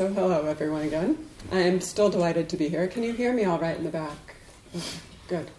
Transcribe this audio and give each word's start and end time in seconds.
So, 0.00 0.08
hello 0.08 0.46
everyone 0.46 0.80
again. 0.80 1.28
I 1.52 1.58
am 1.58 1.78
still 1.82 2.08
delighted 2.08 2.48
to 2.48 2.56
be 2.56 2.70
here. 2.70 2.88
Can 2.88 3.02
you 3.02 3.12
hear 3.12 3.34
me 3.34 3.44
all 3.44 3.58
right 3.58 3.76
in 3.76 3.84
the 3.84 3.90
back? 3.90 4.34
Okay, 4.74 4.98
good. 5.28 5.50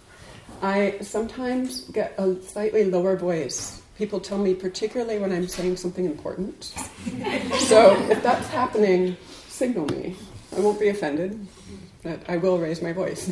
I 0.63 0.97
sometimes 1.01 1.81
get 1.91 2.15
a 2.17 2.41
slightly 2.41 2.85
lower 2.85 3.15
voice. 3.15 3.83
People 3.99 4.19
tell 4.19 4.39
me, 4.39 4.55
particularly 4.55 5.19
when 5.19 5.31
I'm 5.31 5.47
saying 5.47 5.77
something 5.77 6.05
important. 6.05 6.63
so, 7.67 7.95
if 8.09 8.23
that's 8.23 8.47
happening, 8.47 9.15
signal 9.47 9.85
me. 9.89 10.15
I 10.57 10.59
won't 10.59 10.79
be 10.79 10.87
offended, 10.87 11.45
but 12.01 12.27
I 12.27 12.37
will 12.37 12.57
raise 12.57 12.81
my 12.81 12.93
voice. 12.93 13.31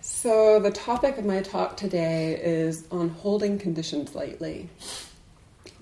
so, 0.00 0.60
the 0.60 0.70
topic 0.70 1.18
of 1.18 1.26
my 1.26 1.42
talk 1.42 1.76
today 1.76 2.40
is 2.42 2.86
on 2.90 3.10
holding 3.10 3.58
conditions 3.58 4.14
lightly. 4.14 4.70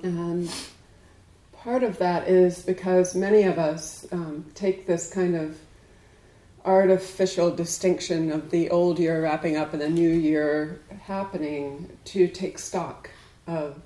And 0.03 0.53
part 1.63 1.85
of 1.85 1.99
that 1.99 2.27
is 2.27 2.63
because 2.63 3.15
many 3.15 3.45
of 3.45 3.57
us 3.57 4.05
um, 4.11 4.45
take 4.53 4.85
this 4.85 5.13
kind 5.13 5.37
of 5.37 5.57
artificial 6.65 7.55
distinction 7.55 8.33
of 8.33 8.51
the 8.51 8.69
old 8.71 8.99
year 8.99 9.23
wrapping 9.23 9.57
up 9.57 9.73
and 9.73 9.81
the 9.81 9.89
new 9.89 10.11
year 10.11 10.81
happening 11.03 11.89
to 12.05 12.27
take 12.27 12.59
stock 12.59 13.11
of 13.47 13.81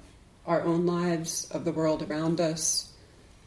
our 0.46 0.62
own 0.62 0.86
lives, 0.86 1.50
of 1.50 1.66
the 1.66 1.72
world 1.72 2.02
around 2.02 2.40
us, 2.40 2.92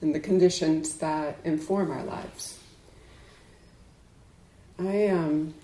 and 0.02 0.14
the 0.14 0.20
conditions 0.20 0.96
that 0.96 1.40
inform 1.44 1.90
our 1.90 2.04
lives. 2.04 2.60
I 4.78 5.08
um, 5.08 5.56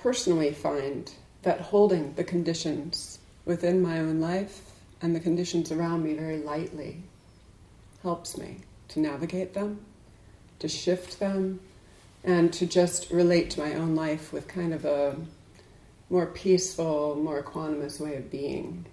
personally 0.00 0.52
find 0.52 1.12
that 1.42 1.60
holding 1.60 2.14
the 2.14 2.24
conditions 2.24 3.18
within 3.44 3.82
my 3.82 3.98
own 3.98 4.20
life 4.20 4.72
and 5.00 5.14
the 5.14 5.20
conditions 5.20 5.72
around 5.72 6.04
me 6.04 6.14
very 6.14 6.38
lightly 6.38 7.02
helps 8.02 8.36
me 8.38 8.58
to 8.88 9.00
navigate 9.00 9.54
them, 9.54 9.80
to 10.58 10.68
shift 10.68 11.18
them, 11.18 11.60
and 12.24 12.52
to 12.52 12.66
just 12.66 13.10
relate 13.10 13.50
to 13.50 13.60
my 13.60 13.74
own 13.74 13.94
life 13.94 14.32
with 14.32 14.46
kind 14.46 14.72
of 14.72 14.84
a 14.84 15.16
more 16.08 16.26
peaceful, 16.26 17.16
more 17.16 17.42
equanimous 17.42 17.98
way 17.98 18.16
of 18.16 18.30
being. 18.30 18.84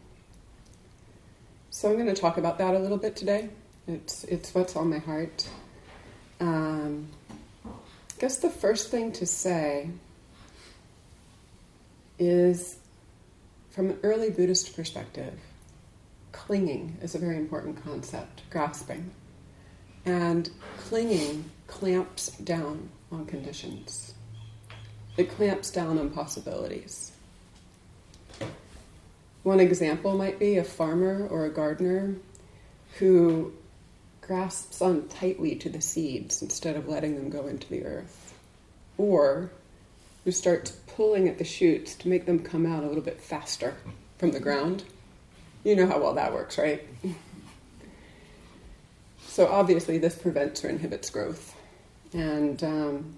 So 1.69 1.89
I'm 1.89 1.95
going 1.95 2.07
to 2.07 2.19
talk 2.19 2.37
about 2.37 2.57
that 2.57 2.73
a 2.73 2.79
little 2.79 2.97
bit 2.97 3.15
today. 3.15 3.49
It's 3.87 4.23
it's 4.25 4.53
what's 4.55 4.75
on 4.75 4.89
my 4.89 4.99
heart. 4.99 5.47
Um, 6.39 7.07
I 7.65 7.69
guess 8.19 8.37
the 8.37 8.49
first 8.49 8.89
thing 8.89 9.11
to 9.13 9.25
say 9.25 9.89
is 12.17 12.77
from 13.79 13.91
an 13.91 13.99
early 14.03 14.29
Buddhist 14.29 14.75
perspective, 14.75 15.39
clinging 16.33 16.97
is 17.01 17.15
a 17.15 17.17
very 17.17 17.37
important 17.37 17.81
concept, 17.81 18.41
grasping. 18.49 19.09
And 20.05 20.49
clinging 20.79 21.45
clamps 21.65 22.31
down 22.31 22.89
on 23.09 23.25
conditions, 23.25 24.15
it 25.15 25.31
clamps 25.31 25.71
down 25.71 25.97
on 25.97 26.09
possibilities. 26.09 27.13
One 29.43 29.61
example 29.61 30.13
might 30.17 30.39
be 30.39 30.57
a 30.57 30.65
farmer 30.65 31.25
or 31.29 31.45
a 31.45 31.49
gardener 31.49 32.15
who 32.97 33.53
grasps 34.19 34.81
on 34.81 35.07
tightly 35.07 35.55
to 35.55 35.69
the 35.69 35.79
seeds 35.79 36.41
instead 36.41 36.75
of 36.75 36.89
letting 36.89 37.15
them 37.15 37.29
go 37.29 37.47
into 37.47 37.69
the 37.69 37.85
earth, 37.85 38.33
or 38.97 39.51
who 40.29 40.33
starts 40.33 40.69
pulling 40.95 41.27
at 41.27 41.39
the 41.39 41.43
shoots 41.43 41.95
to 41.95 42.07
make 42.07 42.27
them 42.27 42.37
come 42.37 42.63
out 42.63 42.83
a 42.83 42.85
little 42.85 43.01
bit 43.01 43.19
faster 43.19 43.73
from 44.19 44.29
the 44.29 44.39
ground. 44.39 44.83
You 45.63 45.75
know 45.75 45.87
how 45.87 45.99
well 45.99 46.13
that 46.13 46.31
works, 46.31 46.59
right? 46.59 46.87
So 49.21 49.47
obviously, 49.47 49.97
this 49.97 50.15
prevents 50.15 50.63
or 50.63 50.69
inhibits 50.69 51.09
growth. 51.09 51.55
And 52.13 52.63
um, 52.63 53.17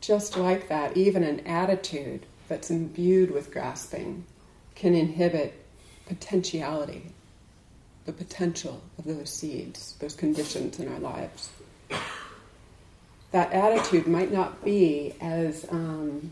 just 0.00 0.38
like 0.38 0.70
that, 0.70 0.96
even 0.96 1.22
an 1.22 1.40
attitude 1.40 2.24
that's 2.48 2.70
imbued 2.70 3.30
with 3.30 3.52
grasping 3.52 4.24
can 4.74 4.94
inhibit 4.94 5.52
potentiality, 6.06 7.10
the 8.06 8.12
potential 8.14 8.80
of 8.96 9.04
those 9.04 9.28
seeds, 9.28 9.96
those 10.00 10.14
conditions 10.14 10.80
in 10.80 10.90
our 10.90 10.98
lives 10.98 11.50
that 13.32 13.52
attitude 13.52 14.06
might 14.06 14.30
not 14.30 14.62
be 14.64 15.14
as 15.20 15.66
um, 15.70 16.30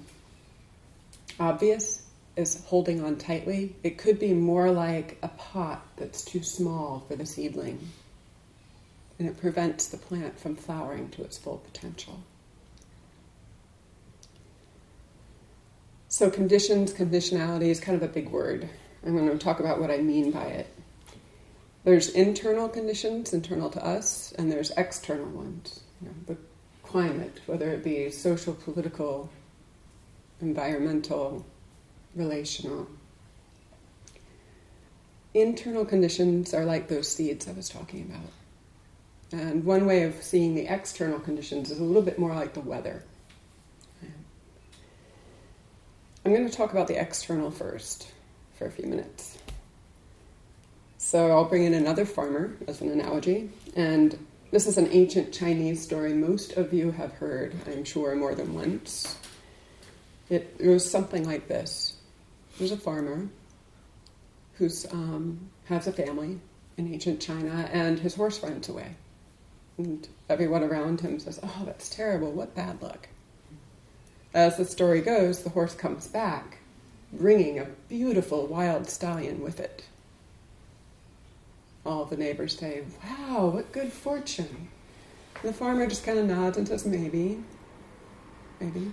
obvious 1.39 2.07
as 2.37 2.63
holding 2.67 3.03
on 3.03 3.17
tightly. 3.17 3.75
It 3.83 3.99
could 3.99 4.19
be 4.19 4.35
more 4.35 4.71
like 4.71 5.19
a 5.23 5.29
pot 5.29 5.85
that's 5.97 6.23
too 6.23 6.43
small 6.43 7.05
for 7.09 7.17
the 7.17 7.27
seedling, 7.27 7.91
and 9.19 9.27
it 9.27 9.41
prevents 9.41 9.89
the 9.89 9.97
plant 9.97 10.39
from 10.39 10.57
flowering 10.57 11.09
to 11.11 11.23
its 11.25 11.39
full 11.39 11.59
potential. 11.59 12.21
So, 16.09 16.29
conditions, 16.31 16.93
conditionality 16.93 17.69
is 17.69 17.81
kind 17.81 17.97
of 17.97 18.03
a 18.03 18.13
big 18.13 18.29
word. 18.31 18.69
I'm 19.07 19.17
going 19.17 19.31
to 19.31 19.39
talk 19.39 19.61
about 19.61 19.81
what 19.81 19.91
I 19.91 19.99
mean 19.99 20.33
by 20.33 20.45
it. 20.45 20.67
There's 21.85 22.11
internal 22.11 22.69
conditions, 22.69 23.33
internal 23.33 23.71
to 23.71 23.83
us, 23.83 24.33
and 24.37 24.53
there's 24.53 24.71
external 24.77 25.31
ones. 25.31 25.81
You 26.03 26.09
know, 26.09 26.15
the 26.27 26.37
climate, 26.91 27.41
whether 27.47 27.71
it 27.71 27.85
be 27.85 28.11
social, 28.11 28.53
political, 28.53 29.31
environmental, 30.41 31.47
relational. 32.17 32.89
Internal 35.33 35.85
conditions 35.85 36.53
are 36.53 36.65
like 36.65 36.89
those 36.89 37.07
seeds 37.09 37.47
I 37.47 37.53
was 37.53 37.69
talking 37.69 38.11
about. 38.11 39.41
And 39.41 39.65
one 39.65 39.87
way 39.87 40.03
of 40.03 40.21
seeing 40.21 40.57
the 40.57 40.67
external 40.67 41.21
conditions 41.21 41.71
is 41.71 41.79
a 41.79 41.85
little 41.85 42.03
bit 42.03 42.19
more 42.19 42.35
like 42.35 42.55
the 42.55 42.61
weather. 42.61 43.05
I'm 46.25 46.35
going 46.35 46.49
to 46.49 46.55
talk 46.55 46.73
about 46.73 46.89
the 46.89 47.01
external 47.01 47.53
first 47.53 48.09
for 48.59 48.67
a 48.67 48.71
few 48.71 48.87
minutes. 48.87 49.39
So 50.99 51.31
I'll 51.31 51.45
bring 51.45 51.65
in 51.65 51.75
another 51.75 52.05
farmer 52.05 52.57
as 52.67 52.81
an 52.81 52.91
analogy, 52.91 53.51
and 53.77 54.19
this 54.51 54.67
is 54.67 54.79
an 54.79 54.89
ancient 54.91 55.33
Chinese 55.33 55.81
story 55.83 56.13
most 56.13 56.57
of 56.57 56.73
you 56.73 56.91
have 56.93 57.13
heard, 57.13 57.55
I'm 57.67 57.85
sure, 57.85 58.15
more 58.17 58.35
than 58.35 58.55
once. 58.55 59.17
It, 60.29 60.57
was 60.61 60.89
something 60.89 61.25
like 61.25 61.49
this 61.49 61.95
There's 62.59 62.73
a 62.73 62.77
farmer 62.77 63.29
who 64.55 64.69
um, 64.93 65.51
has 65.67 65.87
a 65.87 65.93
family 65.93 66.41
in 66.77 66.93
ancient 66.93 67.21
China, 67.21 67.69
and 67.73 67.99
his 67.99 68.15
horse 68.15 68.43
runs 68.43 68.69
away. 68.69 68.97
And 69.79 70.07
everyone 70.29 70.63
around 70.63 71.01
him 71.01 71.19
says, 71.19 71.41
Oh, 71.43 71.63
that's 71.65 71.89
terrible, 71.89 72.33
what 72.33 72.55
bad 72.55 72.83
luck. 72.83 73.09
As 74.35 74.57
the 74.57 74.65
story 74.65 75.01
goes, 75.01 75.43
the 75.43 75.51
horse 75.51 75.75
comes 75.75 76.07
back, 76.07 76.59
bringing 77.13 77.59
a 77.59 77.67
beautiful 77.89 78.47
wild 78.47 78.89
stallion 78.89 79.43
with 79.43 79.59
it 79.59 79.85
all 81.85 82.05
the 82.05 82.17
neighbors 82.17 82.59
say, 82.59 82.83
Wow, 83.03 83.49
what 83.49 83.73
good 83.73 83.93
fortune. 83.93 84.69
And 85.43 85.49
the 85.49 85.57
farmer 85.57 85.87
just 85.87 86.05
kind 86.05 86.19
of 86.19 86.27
nods 86.27 86.59
and 86.59 86.69
says, 86.69 86.85
Maybe, 86.87 87.43
maybe. 88.61 88.93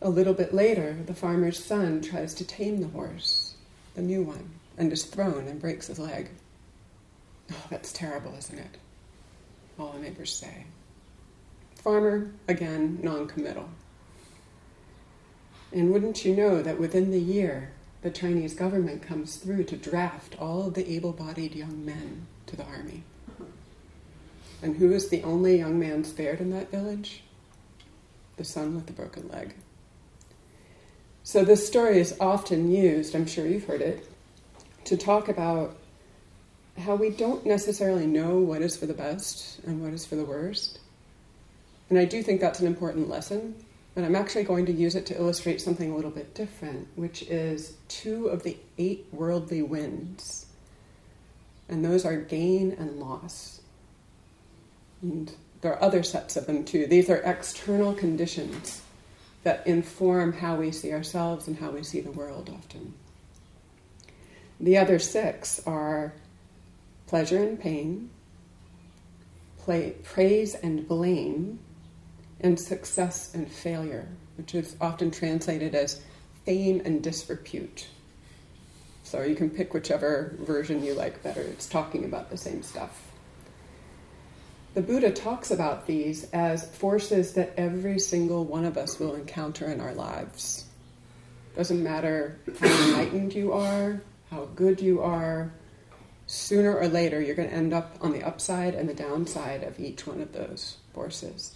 A 0.00 0.10
little 0.10 0.34
bit 0.34 0.52
later, 0.52 0.96
the 1.06 1.14
farmer's 1.14 1.64
son 1.64 2.00
tries 2.00 2.34
to 2.34 2.44
tame 2.44 2.80
the 2.80 2.88
horse, 2.88 3.54
the 3.94 4.02
new 4.02 4.22
one, 4.22 4.50
and 4.76 4.92
is 4.92 5.04
thrown 5.04 5.46
and 5.46 5.60
breaks 5.60 5.86
his 5.86 5.98
leg. 6.00 6.28
Oh, 7.52 7.66
that's 7.70 7.92
terrible, 7.92 8.34
isn't 8.36 8.58
it? 8.58 8.78
All 9.78 9.92
the 9.92 10.00
neighbors 10.00 10.32
say. 10.32 10.64
Farmer, 11.76 12.32
again, 12.48 12.98
non 13.02 13.28
committal. 13.28 13.68
And 15.72 15.92
wouldn't 15.92 16.24
you 16.24 16.34
know 16.34 16.62
that 16.62 16.78
within 16.78 17.10
the 17.10 17.20
year, 17.20 17.72
the 18.02 18.10
Chinese 18.10 18.54
government 18.54 19.02
comes 19.02 19.36
through 19.36 19.64
to 19.64 19.76
draft 19.76 20.36
all 20.40 20.66
of 20.66 20.74
the 20.74 20.92
able 20.92 21.12
bodied 21.12 21.54
young 21.54 21.84
men 21.84 22.26
to 22.46 22.56
the 22.56 22.64
army. 22.64 23.04
And 24.60 24.76
who 24.76 24.92
is 24.92 25.08
the 25.08 25.22
only 25.22 25.58
young 25.58 25.78
man 25.78 26.04
spared 26.04 26.40
in 26.40 26.50
that 26.50 26.70
village? 26.70 27.22
The 28.36 28.44
son 28.44 28.74
with 28.74 28.86
the 28.86 28.92
broken 28.92 29.28
leg. 29.28 29.54
So, 31.24 31.44
this 31.44 31.66
story 31.66 32.00
is 32.00 32.16
often 32.20 32.72
used, 32.72 33.14
I'm 33.14 33.26
sure 33.26 33.46
you've 33.46 33.66
heard 33.66 33.80
it, 33.80 34.08
to 34.84 34.96
talk 34.96 35.28
about 35.28 35.76
how 36.78 36.96
we 36.96 37.10
don't 37.10 37.46
necessarily 37.46 38.06
know 38.06 38.38
what 38.38 38.62
is 38.62 38.76
for 38.76 38.86
the 38.86 38.94
best 38.94 39.60
and 39.64 39.80
what 39.80 39.92
is 39.92 40.04
for 40.04 40.16
the 40.16 40.24
worst. 40.24 40.80
And 41.88 41.98
I 41.98 42.04
do 42.04 42.22
think 42.22 42.40
that's 42.40 42.58
an 42.58 42.66
important 42.66 43.08
lesson 43.08 43.54
but 43.94 44.04
I'm 44.04 44.16
actually 44.16 44.44
going 44.44 44.66
to 44.66 44.72
use 44.72 44.94
it 44.94 45.06
to 45.06 45.16
illustrate 45.16 45.60
something 45.60 45.92
a 45.92 45.96
little 45.96 46.10
bit 46.10 46.34
different, 46.34 46.88
which 46.96 47.22
is 47.22 47.76
two 47.88 48.28
of 48.28 48.42
the 48.42 48.56
eight 48.78 49.06
worldly 49.12 49.62
winds. 49.62 50.46
And 51.68 51.84
those 51.84 52.04
are 52.04 52.16
gain 52.16 52.72
and 52.78 52.98
loss. 52.98 53.60
And 55.02 55.32
there 55.60 55.72
are 55.72 55.82
other 55.82 56.02
sets 56.02 56.36
of 56.36 56.46
them 56.46 56.64
too. 56.64 56.86
These 56.86 57.10
are 57.10 57.16
external 57.16 57.92
conditions 57.92 58.82
that 59.42 59.66
inform 59.66 60.32
how 60.32 60.56
we 60.56 60.70
see 60.70 60.92
ourselves 60.92 61.46
and 61.48 61.58
how 61.58 61.70
we 61.70 61.82
see 61.82 62.00
the 62.00 62.12
world 62.12 62.50
often. 62.54 62.94
The 64.60 64.78
other 64.78 64.98
six 64.98 65.60
are 65.66 66.12
pleasure 67.06 67.42
and 67.42 67.60
pain, 67.60 68.10
play, 69.58 69.96
praise 70.02 70.54
and 70.54 70.86
blame, 70.86 71.58
and 72.42 72.58
success 72.58 73.34
and 73.34 73.50
failure, 73.50 74.08
which 74.36 74.54
is 74.54 74.76
often 74.80 75.10
translated 75.10 75.74
as 75.74 76.02
fame 76.44 76.82
and 76.84 77.02
disrepute. 77.02 77.86
So 79.04 79.22
you 79.22 79.34
can 79.34 79.50
pick 79.50 79.74
whichever 79.74 80.34
version 80.40 80.82
you 80.82 80.94
like 80.94 81.22
better. 81.22 81.42
It's 81.42 81.66
talking 81.66 82.04
about 82.04 82.30
the 82.30 82.36
same 82.36 82.62
stuff. 82.62 83.10
The 84.74 84.80
Buddha 84.80 85.10
talks 85.10 85.50
about 85.50 85.86
these 85.86 86.24
as 86.30 86.66
forces 86.76 87.34
that 87.34 87.52
every 87.58 87.98
single 87.98 88.44
one 88.44 88.64
of 88.64 88.78
us 88.78 88.98
will 88.98 89.14
encounter 89.14 89.66
in 89.66 89.80
our 89.80 89.92
lives. 89.92 90.64
Doesn't 91.54 91.82
matter 91.82 92.38
how 92.58 92.68
enlightened 92.86 93.34
you 93.34 93.52
are, 93.52 94.00
how 94.30 94.46
good 94.54 94.80
you 94.80 95.02
are, 95.02 95.52
sooner 96.26 96.74
or 96.74 96.88
later 96.88 97.20
you're 97.20 97.34
going 97.34 97.50
to 97.50 97.54
end 97.54 97.74
up 97.74 97.98
on 98.00 98.12
the 98.12 98.22
upside 98.22 98.74
and 98.74 98.88
the 98.88 98.94
downside 98.94 99.62
of 99.62 99.78
each 99.78 100.06
one 100.06 100.22
of 100.22 100.32
those 100.32 100.78
forces. 100.94 101.54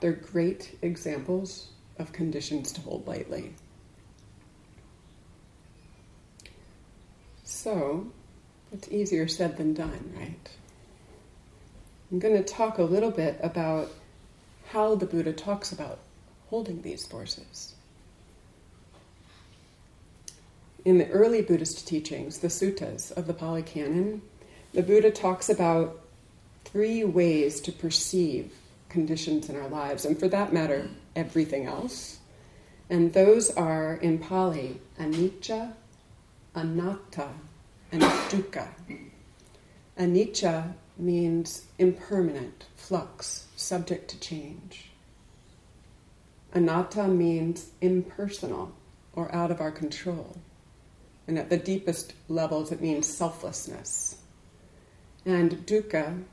They're 0.00 0.12
great 0.12 0.78
examples 0.82 1.68
of 1.98 2.12
conditions 2.12 2.72
to 2.72 2.80
hold 2.80 3.06
lightly. 3.06 3.52
So, 7.44 8.06
it's 8.72 8.88
easier 8.88 9.28
said 9.28 9.56
than 9.56 9.74
done, 9.74 10.12
right? 10.16 10.50
I'm 12.10 12.18
going 12.18 12.36
to 12.36 12.42
talk 12.42 12.78
a 12.78 12.82
little 12.82 13.10
bit 13.10 13.38
about 13.42 13.90
how 14.68 14.94
the 14.94 15.06
Buddha 15.06 15.32
talks 15.32 15.72
about 15.72 15.98
holding 16.48 16.82
these 16.82 17.06
forces. 17.06 17.74
In 20.84 20.98
the 20.98 21.08
early 21.10 21.42
Buddhist 21.42 21.86
teachings, 21.86 22.38
the 22.38 22.48
suttas 22.48 23.12
of 23.12 23.26
the 23.26 23.34
Pali 23.34 23.62
Canon, 23.62 24.22
the 24.72 24.82
Buddha 24.82 25.10
talks 25.10 25.50
about 25.50 26.00
three 26.64 27.04
ways 27.04 27.60
to 27.60 27.72
perceive 27.72 28.52
conditions 28.90 29.48
in 29.48 29.56
our 29.56 29.68
lives, 29.68 30.04
and 30.04 30.18
for 30.18 30.28
that 30.28 30.52
matter, 30.52 30.90
everything 31.16 31.66
else. 31.66 32.18
And 32.90 33.12
those 33.12 33.50
are 33.50 33.94
in 33.94 34.18
Pali 34.18 34.80
anicca, 34.98 35.72
anatta, 36.54 37.28
and 37.92 38.02
dukkha. 38.02 38.68
Anicca 39.98 40.74
means 40.98 41.66
impermanent, 41.78 42.66
flux, 42.76 43.46
subject 43.56 44.10
to 44.10 44.20
change. 44.20 44.90
Anatta 46.54 47.06
means 47.06 47.70
impersonal 47.80 48.72
or 49.12 49.32
out 49.34 49.50
of 49.50 49.60
our 49.60 49.70
control. 49.70 50.36
And 51.26 51.38
at 51.38 51.48
the 51.48 51.56
deepest 51.56 52.12
levels, 52.28 52.72
it 52.72 52.80
means 52.80 53.06
selflessness. 53.06 54.18
And 55.24 55.64
dukkha 55.66 56.24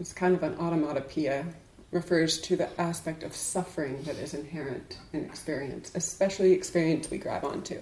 is 0.00 0.12
kind 0.12 0.34
of 0.34 0.42
an 0.42 0.56
automatopoeia, 0.56 1.52
refers 1.90 2.40
to 2.40 2.56
the 2.56 2.80
aspect 2.80 3.22
of 3.22 3.34
suffering 3.34 4.02
that 4.02 4.16
is 4.16 4.34
inherent 4.34 4.98
in 5.12 5.24
experience, 5.24 5.92
especially 5.94 6.52
experience 6.52 7.10
we 7.10 7.18
grab 7.18 7.44
onto. 7.44 7.80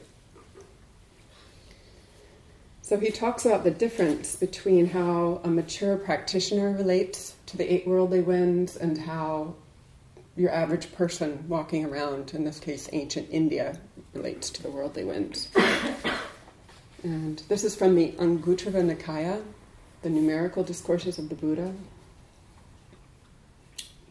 So 2.82 2.98
he 2.98 3.10
talks 3.10 3.46
about 3.46 3.64
the 3.64 3.70
difference 3.70 4.36
between 4.36 4.86
how 4.86 5.40
a 5.44 5.48
mature 5.48 5.96
practitioner 5.96 6.72
relates 6.72 7.36
to 7.46 7.56
the 7.56 7.72
eight 7.72 7.86
worldly 7.86 8.20
winds 8.20 8.76
and 8.76 8.98
how 8.98 9.54
your 10.36 10.50
average 10.50 10.92
person 10.92 11.44
walking 11.48 11.84
around, 11.84 12.34
in 12.34 12.44
this 12.44 12.58
case 12.58 12.88
ancient 12.92 13.28
India, 13.30 13.78
relates 14.14 14.50
to 14.50 14.62
the 14.62 14.70
worldly 14.70 15.04
winds. 15.04 15.48
and 17.02 17.42
this 17.48 17.64
is 17.64 17.76
from 17.76 17.94
the 17.94 18.12
Anguttara 18.12 18.82
Nikaya, 18.82 19.42
the 20.02 20.10
numerical 20.10 20.64
discourses 20.64 21.18
of 21.18 21.28
the 21.28 21.34
Buddha. 21.34 21.72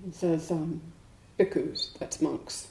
It 0.08 0.16
says, 0.16 0.52
um, 0.52 0.82
bhikkhus, 1.40 1.98
that's 2.00 2.22
monks. 2.22 2.68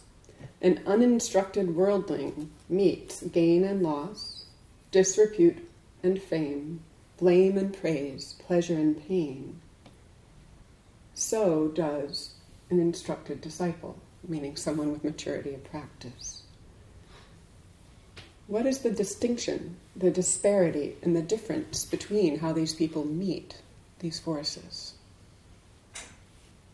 An 0.60 0.80
uninstructed 0.86 1.74
worldling 1.74 2.50
meets 2.68 3.22
gain 3.22 3.64
and 3.64 3.82
loss, 3.82 4.44
disrepute 4.90 5.58
and 6.02 6.20
fame, 6.20 6.80
blame 7.18 7.56
and 7.56 7.76
praise, 7.76 8.36
pleasure 8.46 8.74
and 8.74 9.06
pain, 9.06 9.60
so 11.14 11.68
does 11.68 12.34
an 12.70 12.80
instructed 12.80 13.40
disciple, 13.40 13.98
meaning 14.26 14.56
someone 14.56 14.90
with 14.90 15.04
maturity 15.04 15.52
of 15.52 15.62
practice. 15.64 16.44
What 18.46 18.66
is 18.66 18.78
the 18.78 18.90
distinction, 18.90 19.76
the 19.94 20.10
disparity, 20.10 20.96
and 21.02 21.14
the 21.14 21.22
difference 21.22 21.84
between 21.84 22.38
how 22.38 22.52
these 22.52 22.74
people 22.74 23.04
meet 23.04 23.60
these 23.98 24.18
forces? 24.18 24.94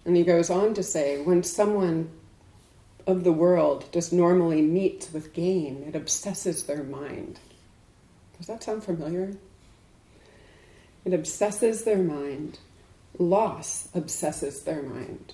And 0.06 0.16
he 0.16 0.24
goes 0.24 0.48
on 0.48 0.72
to 0.72 0.82
say 0.82 1.20
when 1.20 1.42
someone 1.42 2.08
of 3.06 3.24
the 3.24 3.32
world 3.32 3.84
just 3.92 4.12
normally 4.12 4.62
meets 4.62 5.12
with 5.12 5.34
gain, 5.34 5.84
it 5.86 5.94
obsesses 5.94 6.62
their 6.62 6.82
mind 6.82 7.38
does 8.38 8.46
that 8.46 8.62
sound 8.62 8.84
familiar? 8.84 9.32
It 11.04 11.14
obsesses 11.14 11.84
their 11.84 11.98
mind. 11.98 12.58
Loss 13.18 13.88
obsesses 13.94 14.62
their 14.62 14.82
mind. 14.82 15.32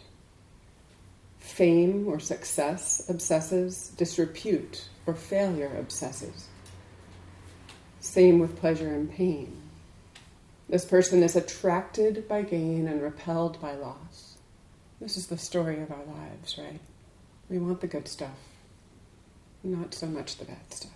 Fame 1.39 2.07
or 2.07 2.21
success 2.21 3.09
obsesses. 3.09 3.89
Disrepute 3.97 4.89
or 5.07 5.15
failure 5.15 5.75
obsesses. 5.79 6.49
Same 8.01 8.39
with 8.39 8.59
pleasure 8.59 8.95
and 8.95 9.11
pain. 9.11 9.57
This 10.69 10.85
person 10.85 11.23
is 11.23 11.37
attracted 11.37 12.29
by 12.29 12.43
gain 12.43 12.87
and 12.87 13.03
repelled 13.03 13.61
by 13.61 13.75
loss. 13.75 14.32
This 15.03 15.19
is 15.19 15.27
the 15.27 15.37
story 15.37 15.83
of 15.83 15.91
our 15.91 16.05
lives, 16.05 16.57
right? 16.57 16.81
We 17.51 17.59
want 17.59 17.83
the 17.83 17.87
good 17.89 18.09
stuff, 18.09 18.39
not 19.63 19.93
so 19.93 20.07
much 20.07 20.39
the 20.39 20.47
bad 20.47 20.73
stuff 20.73 20.93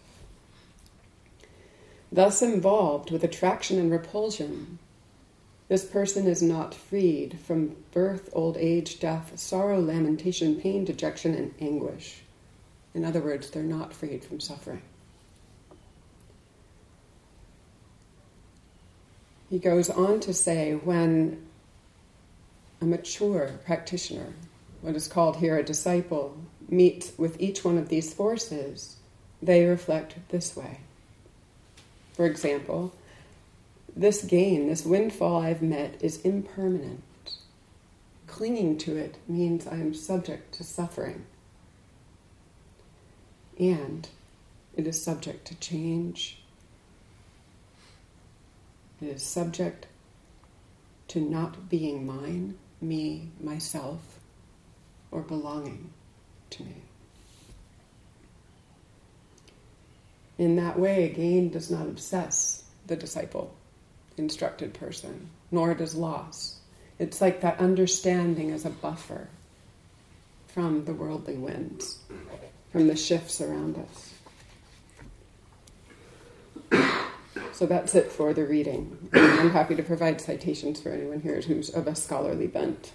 thus 2.17 2.43
involved 2.43 3.11
with 3.11 3.25
attraction 3.25 3.79
and 3.79 3.91
repulsion. 3.91 4.79
This 5.69 5.85
person 5.85 6.27
is 6.27 6.43
not 6.43 6.75
freed 6.75 7.39
from 7.41 7.77
birth, 7.93 8.31
old 8.33 8.57
age, 8.57 9.01
death, 9.01 9.39
sorrow, 9.39 9.81
lamentation, 9.81 10.61
pain, 10.61 10.85
dejection, 10.85 11.35
and 11.35 11.55
anguish. 11.61 12.23
In 12.95 13.05
other 13.05 13.21
words, 13.21 13.51
they're 13.51 13.63
not 13.63 13.93
freed 13.93 14.25
from 14.25 14.41
suffering. 14.41 14.83
He 19.51 19.59
goes 19.59 19.91
on 19.91 20.21
to 20.21 20.33
say 20.33 20.75
when 20.75 21.46
a 22.87 22.89
mature 22.89 23.51
practitioner, 23.65 24.33
what 24.81 24.95
is 24.95 25.09
called 25.09 25.37
here 25.37 25.59
a 25.59 25.63
disciple, 25.65 26.37
meets 26.69 27.13
with 27.19 27.41
each 27.41 27.65
one 27.65 27.79
of 27.79 27.89
these 27.89 28.15
forces, 28.15 28.97
they 29.43 29.65
reflect 29.65 30.15
this 30.29 30.57
way. 30.57 30.79
For 32.13 32.27
example, 32.27 32.95
this 33.97 34.23
gain, 34.23 34.69
this 34.69 34.85
windfall 34.85 35.43
I've 35.43 35.63
met 35.63 35.97
is 36.01 36.21
impermanent. 36.21 37.03
Clinging 38.29 38.79
to 38.79 38.97
it 38.97 39.17
means 39.27 39.67
I 39.67 39.75
am 39.75 39.93
subject 39.93 40.55
to 40.55 40.65
suffering. 40.65 41.27
And 43.59 44.09
it 44.77 44.87
is 44.87 45.03
subject 45.03 45.47
to 45.49 45.55
change. 45.57 46.39
It 49.01 49.09
is 49.09 49.23
subject 49.23 49.87
to 51.09 51.21
not 51.21 51.69
being 51.69 52.07
mine, 52.07 52.57
me, 52.81 53.31
myself, 53.43 54.01
or 55.11 55.23
belonging 55.23 55.91
to 56.51 56.63
me. 56.63 56.83
In 60.39 60.57
that 60.57 60.79
way, 60.79 61.09
gain 61.09 61.49
does 61.49 61.71
not 61.71 61.87
obsess 61.87 62.65
the 62.87 62.97
disciple, 62.97 63.55
instructed 64.17 64.75
person, 64.75 65.31
nor 65.51 65.75
does 65.75 65.95
loss. 65.95 66.61
It's 66.99 67.21
like 67.21 67.41
that 67.41 67.59
understanding 67.59 68.51
as 68.51 68.65
a 68.65 68.71
buffer 68.71 69.29
from 70.49 70.85
the 70.85 70.95
worldly 70.95 71.37
winds, 71.37 71.99
from 72.71 72.87
the 72.87 72.97
shifts 72.97 73.41
around 73.41 73.79
us. 73.79 74.06
So 77.57 77.65
that's 77.65 77.95
it 77.95 78.13
for 78.13 78.35
the 78.35 78.45
reading. 78.45 79.09
I'm 79.15 79.49
happy 79.49 79.75
to 79.77 79.83
provide 79.83 80.21
citations 80.21 80.79
for 80.79 80.91
anyone 80.91 81.23
here 81.23 81.41
who's 81.41 81.71
of 81.71 81.87
a 81.87 81.95
scholarly 81.95 82.49
bent. 82.49 82.93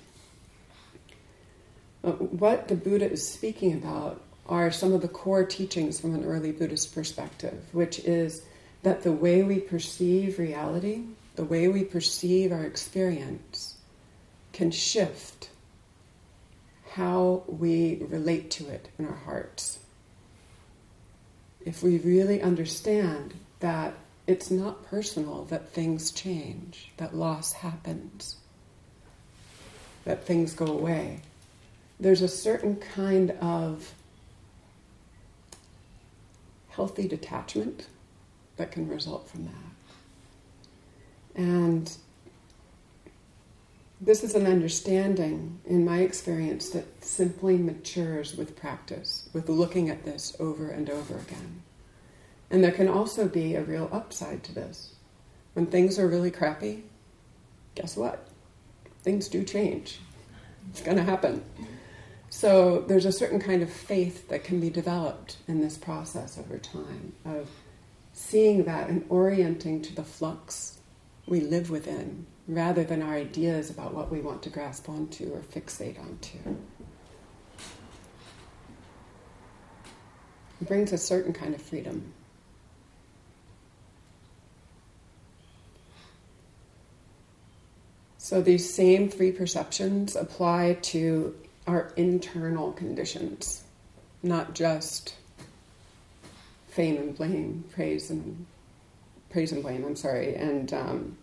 Uh, 2.04 2.12
what 2.12 2.68
the 2.68 2.76
Buddha 2.76 3.10
is 3.10 3.28
speaking 3.28 3.74
about 3.74 4.22
are 4.48 4.70
some 4.70 4.94
of 4.94 5.02
the 5.02 5.08
core 5.08 5.44
teachings 5.44 6.00
from 6.00 6.14
an 6.14 6.24
early 6.24 6.52
Buddhist 6.52 6.94
perspective, 6.94 7.70
which 7.72 7.98
is 8.02 8.44
that 8.84 9.02
the 9.02 9.12
way 9.12 9.42
we 9.42 9.58
perceive 9.58 10.38
reality, 10.38 11.06
the 11.38 11.44
way 11.44 11.68
we 11.68 11.84
perceive 11.84 12.52
our 12.52 12.64
experience, 12.64 13.78
can 14.54 14.70
shift 14.70 15.50
how 16.92 17.42
we 17.48 18.04
relate 18.10 18.52
to 18.52 18.68
it 18.70 18.90
in 19.00 19.08
our 19.08 19.16
hearts. 19.26 19.80
if 21.66 21.82
we 21.82 21.98
really 21.98 22.42
understand 22.44 23.34
that 23.60 23.96
it's 24.32 24.50
not 24.50 24.86
personal, 24.86 25.46
that 25.46 25.70
things 25.70 26.10
change, 26.12 26.92
that 26.98 27.16
loss 27.16 27.54
happens, 27.54 28.38
that 30.06 30.26
things 30.26 30.54
go 30.54 30.66
away, 30.66 31.20
there's 32.00 32.22
a 32.22 32.28
certain 32.28 32.78
kind 32.78 33.32
of 33.42 33.94
healthy 36.70 37.08
detachment 37.08 37.88
that 38.58 38.72
can 38.72 38.88
result 38.88 39.30
from 39.30 39.46
that. 39.46 39.54
And 41.36 41.96
this 44.00 44.24
is 44.24 44.34
an 44.34 44.48
understanding, 44.48 45.60
in 45.66 45.86
my 45.86 46.00
experience, 46.00 46.70
that 46.70 47.04
simply 47.04 47.58
matures 47.58 48.36
with 48.36 48.56
practice, 48.56 49.30
with 49.34 49.48
looking 49.48 49.90
at 49.90 50.06
this 50.06 50.36
over 50.40 50.70
and 50.70 50.90
over 50.90 51.18
again. 51.18 51.62
And 52.52 52.64
there 52.64 52.72
can 52.72 52.90
also 52.90 53.28
be 53.28 53.56
a 53.56 53.64
real 53.64 53.90
upside 53.92 54.44
to 54.44 54.54
this. 54.54 54.96
When 55.54 55.66
things 55.66 55.98
are 55.98 56.08
really 56.08 56.32
crappy, 56.32 56.84
guess 57.76 57.96
what? 57.96 58.28
Things 59.04 59.30
do 59.30 59.44
change. 59.44 60.00
It's 60.70 60.82
going 60.82 60.98
to 60.98 61.04
happen. 61.04 61.44
So 62.30 62.82
there's 62.88 63.06
a 63.06 63.12
certain 63.12 63.40
kind 63.40 63.64
of 63.64 63.72
faith 63.72 64.30
that 64.30 64.44
can 64.44 64.60
be 64.60 64.70
developed 64.70 65.38
in 65.48 65.62
this 65.62 65.78
process 65.78 66.38
over 66.38 66.58
time 66.58 67.14
of 67.26 67.50
seeing 68.14 68.66
that 68.66 68.90
and 68.90 69.06
orienting 69.10 69.82
to 69.84 69.96
the 69.96 70.04
flux 70.04 70.80
we 71.28 71.40
live 71.40 71.70
within 71.70 72.26
rather 72.48 72.84
than 72.84 73.02
our 73.02 73.14
ideas 73.14 73.70
about 73.70 73.94
what 73.94 74.12
we 74.12 74.20
want 74.20 74.44
to 74.44 74.50
grasp 74.50 74.90
onto 74.90 75.32
or 75.34 75.40
fixate 75.40 76.00
onto. 76.00 76.38
It 80.60 80.68
brings 80.68 80.92
a 80.92 80.98
certain 80.98 81.34
kind 81.34 81.56
of 81.56 81.62
freedom. 81.62 82.14
So 88.32 88.42
these 88.42 88.74
same 88.74 89.10
three 89.10 89.34
perceptions 89.34 90.16
apply 90.16 90.78
to 90.84 91.36
our 91.68 91.92
internal 91.98 92.72
conditions, 92.72 93.66
not 94.24 94.56
just 94.56 95.16
fame 96.70 96.96
and 96.96 97.14
blame, 97.14 97.66
praise 97.74 98.10
and 98.10 98.46
praise 99.32 99.52
and 99.52 99.62
blame. 99.62 99.84
I'm 99.84 99.98
sorry, 99.98 100.34
and 100.36 100.74
um, 100.74 101.18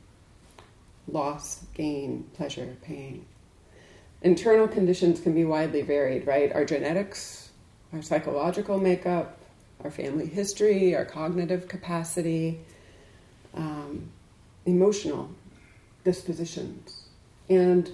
loss, 1.11 1.65
gain, 1.73 2.29
pleasure, 2.35 2.77
pain. 2.83 3.25
Internal 4.21 4.69
conditions 4.69 5.19
can 5.19 5.33
be 5.33 5.47
widely 5.47 5.81
varied, 5.81 6.27
right? 6.27 6.53
Our 6.53 6.67
genetics, 6.67 7.49
our 7.95 8.03
psychological 8.03 8.79
makeup, 8.79 9.39
our 9.83 9.91
family 9.91 10.27
history, 10.27 10.95
our 10.95 11.07
cognitive 11.07 11.69
capacity, 11.69 12.61
um, 13.55 14.11
emotional 14.67 15.31
dispositions, 16.09 17.03
and 17.51 17.91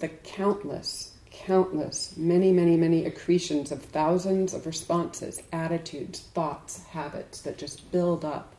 the 0.00 0.08
countless, 0.08 1.14
countless, 1.30 2.16
many, 2.16 2.50
many, 2.50 2.76
many 2.76 3.06
accretions 3.06 3.70
of 3.70 3.80
thousands 3.80 4.52
of 4.52 4.66
responses, 4.66 5.40
attitudes, 5.52 6.18
thoughts, 6.34 6.82
habits 6.86 7.40
that 7.42 7.56
just 7.56 7.92
build 7.92 8.24
up 8.24 8.56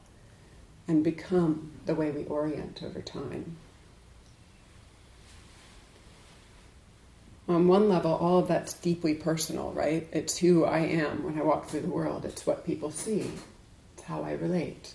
and 0.87 1.03
become 1.03 1.73
the 1.85 1.93
way 1.93 2.11
we 2.11 2.23
orient 2.27 2.81
over 2.81 3.01
time. 3.01 3.57
on 7.49 7.67
one 7.67 7.89
level, 7.89 8.13
all 8.13 8.39
of 8.39 8.47
that's 8.47 8.73
deeply 8.75 9.13
personal, 9.13 9.73
right? 9.73 10.07
It's 10.13 10.37
who 10.37 10.63
I 10.63 10.79
am 10.79 11.23
when 11.23 11.37
I 11.37 11.43
walk 11.43 11.67
through 11.67 11.81
the 11.81 11.89
world, 11.89 12.23
it's 12.23 12.47
what 12.47 12.65
people 12.65 12.89
see, 12.89 13.29
it's 13.97 14.05
how 14.05 14.23
I 14.23 14.31
relate. 14.31 14.93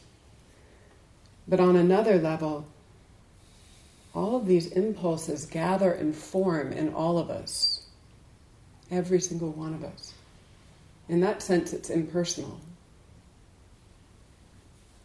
But 1.46 1.60
on 1.60 1.76
another 1.76 2.18
level, 2.18 2.66
all 4.14 4.36
of 4.36 4.46
these 4.46 4.68
impulses 4.68 5.46
gather 5.46 5.92
and 5.92 6.14
form 6.14 6.72
in 6.72 6.92
all 6.94 7.18
of 7.18 7.30
us, 7.30 7.82
every 8.90 9.20
single 9.20 9.50
one 9.50 9.74
of 9.74 9.84
us. 9.84 10.14
In 11.08 11.20
that 11.20 11.42
sense, 11.42 11.72
it's 11.72 11.90
impersonal. 11.90 12.60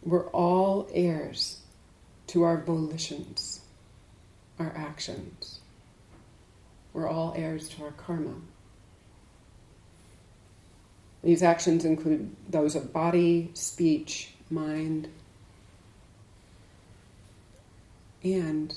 We're 0.02 0.28
all 0.28 0.88
heirs 0.92 1.60
to 2.28 2.42
our 2.42 2.58
volitions, 2.58 3.60
our 4.58 4.72
actions. 4.76 5.60
We're 6.92 7.08
all 7.08 7.34
heirs 7.36 7.68
to 7.70 7.84
our 7.84 7.92
karma. 7.92 8.34
These 11.22 11.42
actions 11.42 11.86
include 11.86 12.36
those 12.50 12.74
of 12.76 12.92
body, 12.92 13.50
speech, 13.54 14.34
mind, 14.50 15.08
and 18.22 18.74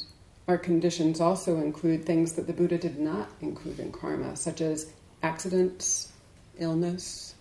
our 0.48 0.58
conditions 0.58 1.20
also 1.20 1.58
include 1.58 2.06
things 2.06 2.34
that 2.34 2.48
the 2.48 2.54
Buddha 2.54 2.78
did 2.78 3.00
not 3.00 3.30
include 3.42 3.80
in 3.80 3.92
karma, 3.92 4.36
such 4.36 4.62
as 4.62 4.92
accidents, 5.22 6.12
illness, 6.58 7.36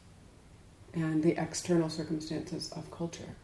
and 0.93 1.23
the 1.23 1.41
external 1.41 1.89
circumstances 1.89 2.73
of 2.73 2.91
culture. 2.91 3.35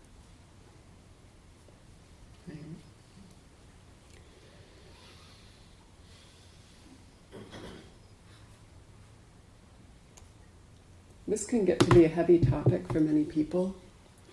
This 11.29 11.47
can 11.47 11.65
get 11.65 11.79
to 11.81 11.87
be 11.95 12.05
a 12.05 12.09
heavy 12.09 12.41
topic 12.41 12.93
for 12.93 13.01
many 13.01 13.25
people, 13.25 13.75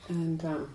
and 0.10 0.44
um, 0.44 0.74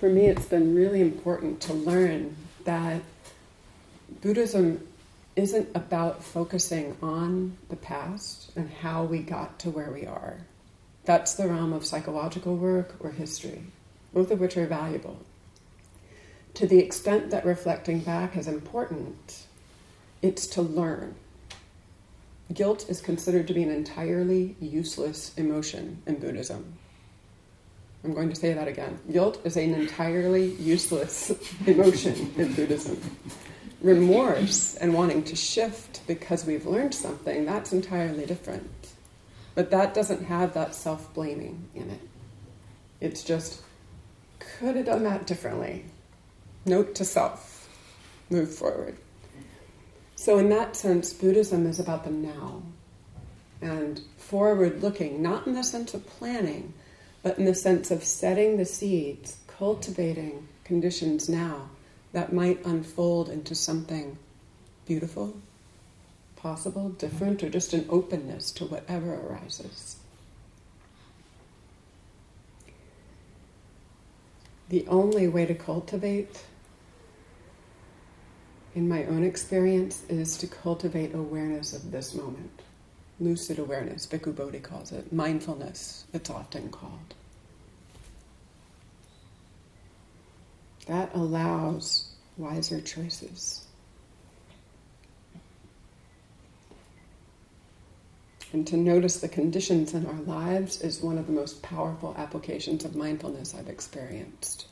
for 0.00 0.08
me, 0.08 0.26
it's 0.26 0.46
been 0.46 0.74
really 0.74 1.02
important 1.02 1.60
to 1.60 1.74
learn 1.74 2.34
that 2.64 3.02
Buddhism 4.22 4.86
isn't 5.36 5.68
about 5.74 6.24
focusing 6.24 6.96
on 7.02 7.56
the 7.68 7.76
past 7.76 8.50
and 8.56 8.70
how 8.70 9.04
we 9.04 9.18
got 9.18 9.58
to 9.60 9.70
where 9.70 9.90
we 9.90 10.06
are. 10.06 10.38
That's 11.04 11.34
the 11.34 11.46
realm 11.46 11.74
of 11.74 11.84
psychological 11.84 12.56
work 12.56 12.94
or 13.00 13.10
history, 13.10 13.62
both 14.12 14.30
of 14.30 14.40
which 14.40 14.56
are 14.56 14.66
valuable. 14.66 15.20
To 16.54 16.66
the 16.66 16.78
extent 16.78 17.30
that 17.30 17.44
reflecting 17.44 18.00
back 18.00 18.36
is 18.36 18.48
important, 18.48 19.44
it's 20.22 20.46
to 20.48 20.62
learn 20.62 21.14
Guilt 22.52 22.86
is 22.88 23.00
considered 23.00 23.46
to 23.46 23.54
be 23.54 23.62
an 23.62 23.70
entirely 23.70 24.56
useless 24.60 25.32
emotion 25.36 26.02
in 26.04 26.16
Buddhism. 26.16 26.78
I'm 28.02 28.14
going 28.14 28.30
to 28.30 28.34
say 28.34 28.54
that 28.54 28.66
again. 28.66 28.98
Guilt 29.12 29.40
is 29.44 29.56
an 29.56 29.74
entirely 29.74 30.54
useless 30.54 31.32
emotion 31.66 32.32
in 32.36 32.54
Buddhism. 32.54 32.98
Remorse 33.82 34.74
and 34.76 34.94
wanting 34.94 35.22
to 35.24 35.36
shift 35.36 36.06
because 36.06 36.46
we've 36.46 36.66
learned 36.66 36.94
something, 36.94 37.44
that's 37.44 37.72
entirely 37.72 38.26
different. 38.26 38.70
But 39.54 39.70
that 39.70 39.94
doesn't 39.94 40.26
have 40.26 40.54
that 40.54 40.74
self 40.74 41.12
blaming 41.12 41.68
in 41.74 41.90
it. 41.90 42.00
It's 43.00 43.22
just, 43.22 43.62
could 44.38 44.76
have 44.76 44.86
done 44.86 45.04
that 45.04 45.26
differently. 45.26 45.84
Note 46.64 46.94
to 46.96 47.04
self. 47.04 47.68
Move 48.30 48.54
forward. 48.54 48.96
So, 50.14 50.38
in 50.38 50.50
that 50.50 50.76
sense, 50.76 51.12
Buddhism 51.12 51.66
is 51.66 51.80
about 51.80 52.04
the 52.04 52.10
now 52.10 52.62
and 53.62 54.00
forward 54.18 54.82
looking, 54.82 55.22
not 55.22 55.46
in 55.46 55.54
the 55.54 55.64
sense 55.64 55.94
of 55.94 56.06
planning, 56.06 56.74
but 57.22 57.38
in 57.38 57.44
the 57.44 57.54
sense 57.54 57.90
of 57.90 58.04
setting 58.04 58.56
the 58.56 58.64
seeds, 58.64 59.38
cultivating 59.46 60.48
conditions 60.64 61.28
now 61.28 61.68
that 62.12 62.32
might 62.32 62.64
unfold 62.64 63.28
into 63.28 63.54
something 63.54 64.16
beautiful, 64.86 65.36
possible, 66.36 66.88
different, 66.90 67.42
or 67.42 67.50
just 67.50 67.72
an 67.72 67.86
openness 67.88 68.50
to 68.52 68.64
whatever 68.64 69.14
arises. 69.14 69.96
The 74.68 74.86
only 74.88 75.28
way 75.28 75.46
to 75.46 75.54
cultivate 75.54 76.44
in 78.74 78.88
my 78.88 79.04
own 79.06 79.24
experience, 79.24 80.02
is 80.08 80.36
to 80.38 80.46
cultivate 80.46 81.14
awareness 81.14 81.72
of 81.72 81.90
this 81.90 82.14
moment. 82.14 82.62
Lucid 83.20 83.58
awareness, 83.58 84.06
Bhikkhu 84.06 84.34
Bodhi 84.34 84.60
calls 84.60 84.92
it. 84.92 85.12
Mindfulness, 85.12 86.04
it's 86.12 86.30
often 86.30 86.70
called. 86.70 87.14
That 90.86 91.10
allows 91.14 92.08
wiser 92.38 92.80
choices. 92.80 93.66
And 98.52 98.66
to 98.66 98.76
notice 98.76 99.20
the 99.20 99.28
conditions 99.28 99.94
in 99.94 100.06
our 100.06 100.20
lives 100.22 100.80
is 100.80 101.00
one 101.00 101.18
of 101.18 101.26
the 101.26 101.32
most 101.32 101.62
powerful 101.62 102.16
applications 102.18 102.84
of 102.84 102.96
mindfulness 102.96 103.54
I've 103.54 103.68
experienced. 103.68 104.66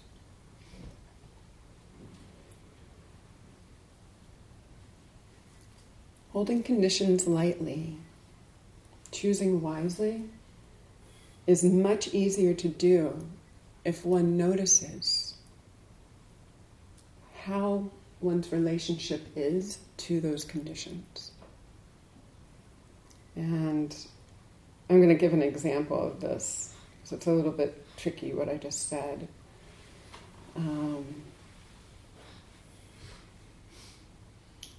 holding 6.39 6.63
conditions 6.63 7.27
lightly 7.27 7.97
choosing 9.11 9.61
wisely, 9.61 10.25
is 11.47 11.65
much 11.65 12.09
easier 12.09 12.55
to 12.55 12.69
do 12.69 13.27
if 13.85 14.05
one 14.05 14.37
notices 14.37 15.35
how 17.45 17.91
one's 18.21 18.53
relationship 18.53 19.23
is 19.35 19.79
to 19.97 20.21
those 20.21 20.45
conditions. 20.45 21.31
And 23.37 23.97
I'm 24.91 24.99
going 24.99 25.09
to 25.09 25.15
give 25.15 25.33
an 25.33 25.43
example 25.43 26.07
of 26.07 26.21
this. 26.21 26.75
So 27.05 27.17
it's 27.17 27.27
a 27.27 27.33
little 27.33 27.53
bit 27.53 27.83
tricky 27.97 28.35
what 28.35 28.49
I 28.49 28.57
just 28.57 28.89
said. 28.89 29.29
Um, 30.57 31.07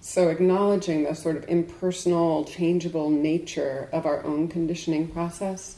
so, 0.09 0.29
acknowledging 0.29 1.03
the 1.03 1.13
sort 1.13 1.37
of 1.37 1.47
impersonal, 1.47 2.43
changeable 2.43 3.11
nature 3.11 3.87
of 3.91 4.07
our 4.07 4.23
own 4.23 4.47
conditioning 4.47 5.07
process 5.07 5.75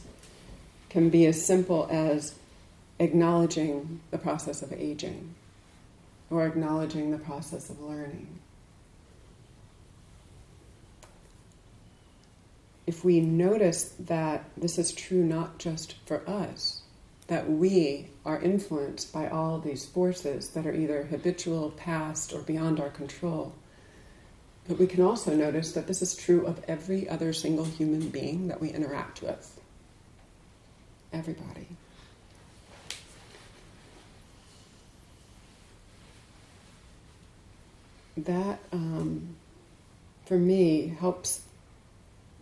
can 0.88 1.10
be 1.10 1.26
as 1.26 1.44
simple 1.44 1.86
as 1.90 2.34
acknowledging 2.98 4.00
the 4.10 4.16
process 4.16 4.62
of 4.62 4.72
aging 4.72 5.34
or 6.30 6.46
acknowledging 6.46 7.10
the 7.10 7.18
process 7.18 7.68
of 7.68 7.78
learning. 7.82 8.26
If 12.86 13.04
we 13.04 13.20
notice 13.20 13.94
that 14.00 14.44
this 14.56 14.78
is 14.78 14.92
true 14.92 15.22
not 15.22 15.58
just 15.58 15.96
for 16.06 16.26
us, 16.26 16.80
that 17.26 17.50
we 17.50 18.06
are 18.24 18.40
influenced 18.40 19.12
by 19.12 19.28
all 19.28 19.58
these 19.58 19.84
forces 19.84 20.48
that 20.52 20.66
are 20.66 20.74
either 20.74 21.02
habitual, 21.02 21.72
past, 21.72 22.32
or 22.32 22.40
beyond 22.40 22.80
our 22.80 22.88
control, 22.88 23.52
but 24.68 24.78
we 24.78 24.86
can 24.86 25.02
also 25.02 25.34
notice 25.34 25.72
that 25.72 25.86
this 25.86 26.02
is 26.02 26.14
true 26.14 26.46
of 26.46 26.62
every 26.68 27.08
other 27.08 27.32
single 27.32 27.64
human 27.64 28.08
being 28.08 28.48
that 28.48 28.60
we 28.60 28.70
interact 28.70 29.22
with. 29.22 29.60
Everybody. 31.12 31.66
That, 38.16 38.60
um, 38.72 39.34
for 40.26 40.38
me, 40.38 40.94
helps 41.00 41.42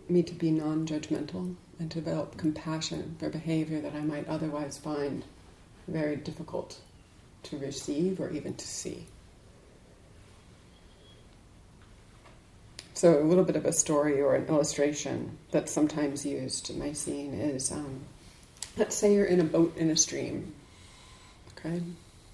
me 0.09 0.23
to 0.23 0.35
be 0.35 0.50
non 0.50 0.87
judgmental 0.87 1.55
and 1.79 1.91
to 1.91 2.00
develop 2.00 2.37
compassion 2.37 3.17
for 3.19 3.31
behavior 3.31 3.81
that 3.81 3.95
I 3.95 4.00
might 4.00 4.29
otherwise 4.29 4.77
find 4.77 5.25
very 5.89 6.17
difficult 6.17 6.79
to 7.45 7.59
receive 7.59 8.21
or 8.21 8.31
even 8.31 8.55
to 8.55 8.67
see. 8.67 9.07
So, 13.00 13.19
a 13.19 13.25
little 13.25 13.45
bit 13.45 13.57
of 13.57 13.64
a 13.64 13.73
story 13.73 14.21
or 14.21 14.35
an 14.35 14.45
illustration 14.49 15.38
that's 15.52 15.73
sometimes 15.73 16.26
used 16.26 16.69
in 16.69 16.78
my 16.78 16.92
scene 16.92 17.33
is 17.33 17.73
um, 17.73 18.02
let's 18.76 18.95
say 18.95 19.14
you're 19.14 19.25
in 19.25 19.40
a 19.40 19.45
boat 19.45 19.75
in 19.78 19.88
a 19.88 19.97
stream, 19.97 20.52
okay? 21.57 21.80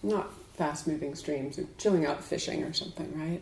Not 0.02 0.28
fast 0.54 0.88
moving 0.88 1.14
streams, 1.14 1.56
you're 1.56 1.68
chilling 1.78 2.04
out 2.04 2.24
fishing 2.24 2.64
or 2.64 2.72
something, 2.72 3.16
right? 3.16 3.40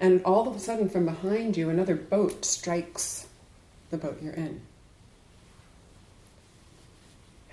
And 0.00 0.20
all 0.24 0.48
of 0.48 0.56
a 0.56 0.58
sudden, 0.58 0.88
from 0.88 1.04
behind 1.04 1.56
you, 1.56 1.70
another 1.70 1.94
boat 1.94 2.44
strikes 2.44 3.28
the 3.90 3.96
boat 3.96 4.18
you're 4.20 4.32
in. 4.32 4.62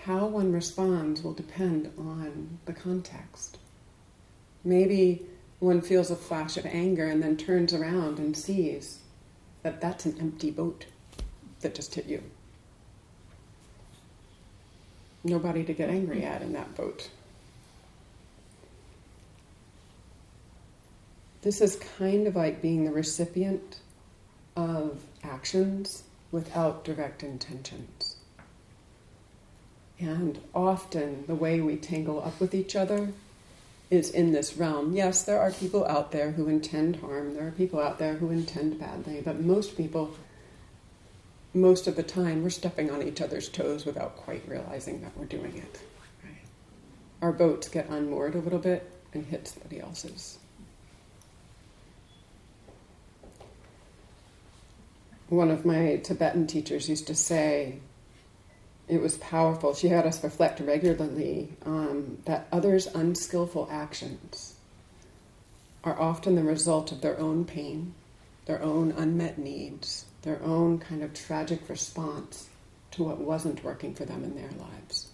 How 0.06 0.26
one 0.26 0.52
responds 0.52 1.22
will 1.22 1.34
depend 1.34 1.92
on 1.96 2.58
the 2.66 2.74
context. 2.74 3.60
Maybe 4.64 5.28
one 5.64 5.82
feels 5.82 6.12
a 6.12 6.16
flash 6.16 6.58
of 6.58 6.66
anger 6.66 7.08
and 7.08 7.24
then 7.24 7.38
turns 7.38 7.74
around 7.74 8.20
and 8.20 8.36
sees 8.36 9.00
that 9.62 9.80
that's 9.80 10.06
an 10.06 10.14
empty 10.20 10.52
boat 10.52 10.86
that 11.62 11.74
just 11.74 11.96
hit 11.96 12.06
you. 12.06 12.22
Nobody 15.24 15.64
to 15.64 15.74
get 15.74 15.90
angry 15.90 16.24
at 16.24 16.42
in 16.42 16.52
that 16.52 16.76
boat. 16.76 17.10
This 21.44 21.62
is 21.62 21.78
kind 21.98 22.28
of 22.28 22.36
like 22.36 22.62
being 22.62 22.84
the 22.84 22.92
recipient 22.92 23.80
of 24.58 25.02
actions 25.24 26.04
without 26.34 26.84
direct 26.84 27.24
intentions. 27.24 28.18
And 29.98 30.40
often 30.54 31.24
the 31.26 31.36
way 31.36 31.62
we 31.62 31.78
tangle 31.78 32.22
up 32.22 32.42
with 32.42 32.54
each 32.54 32.76
other 32.76 33.14
is 33.94 34.10
in 34.10 34.32
this 34.32 34.58
realm. 34.58 34.94
Yes, 34.94 35.22
there 35.24 35.40
are 35.40 35.52
people 35.52 35.86
out 35.86 36.12
there 36.12 36.32
who 36.32 36.48
intend 36.48 36.96
harm, 36.96 37.36
there 37.36 37.48
are 37.48 37.52
people 37.52 37.80
out 37.80 38.00
there 38.00 38.16
who 38.16 38.32
intend 38.32 38.80
badly, 38.80 39.22
but 39.24 39.40
most 39.40 39.78
people, 39.78 40.16
most 41.54 41.86
of 41.86 41.96
the 41.96 42.02
time, 42.02 42.42
we're 42.42 42.50
stepping 42.50 42.90
on 42.90 43.04
each 43.04 43.22
other's 43.22 43.48
toes 43.48 43.86
without 43.86 44.18
quite 44.18 44.42
realizing 44.48 45.02
that 45.02 45.16
we're 45.16 45.26
doing 45.26 45.56
it. 45.56 45.80
Right? 46.24 46.34
Our 47.22 47.32
boats 47.32 47.70
get 47.70 47.88
unmoored 47.88 48.34
a 48.34 48.40
little 48.40 48.58
bit 48.58 48.90
and 49.14 49.28
hit 49.28 49.48
somebody 49.48 49.80
else's. 49.80 50.40
One 55.30 55.52
of 55.52 55.66
my 55.66 55.98
Tibetan 55.98 56.48
teachers 56.48 56.90
used 56.90 57.06
to 57.08 57.16
say, 57.16 57.78
it 58.88 59.02
was 59.02 59.18
powerful. 59.18 59.74
She 59.74 59.88
had 59.88 60.06
us 60.06 60.24
reflect 60.24 60.60
regularly 60.60 61.50
um, 61.66 62.18
that 62.26 62.48
others' 62.52 62.88
unskillful 62.88 63.68
actions 63.72 64.56
are 65.84 66.00
often 66.00 66.36
the 66.36 66.44
result 66.44 66.92
of 66.92 67.02
their 67.02 67.20
own 67.20 67.46
pain, 67.46 67.94
their 68.46 68.62
own 68.62 68.92
unmet 68.92 69.38
needs, 69.38 70.06
their 70.22 70.42
own 70.44 70.80
kind 70.80 71.04
of 71.04 71.14
tragic 71.14 71.68
response 71.70 72.50
to 72.92 73.04
what 73.04 73.18
wasn't 73.18 73.64
working 73.64 73.94
for 73.94 74.06
them 74.06 74.24
in 74.24 74.36
their 74.36 74.52
lives. 74.52 75.08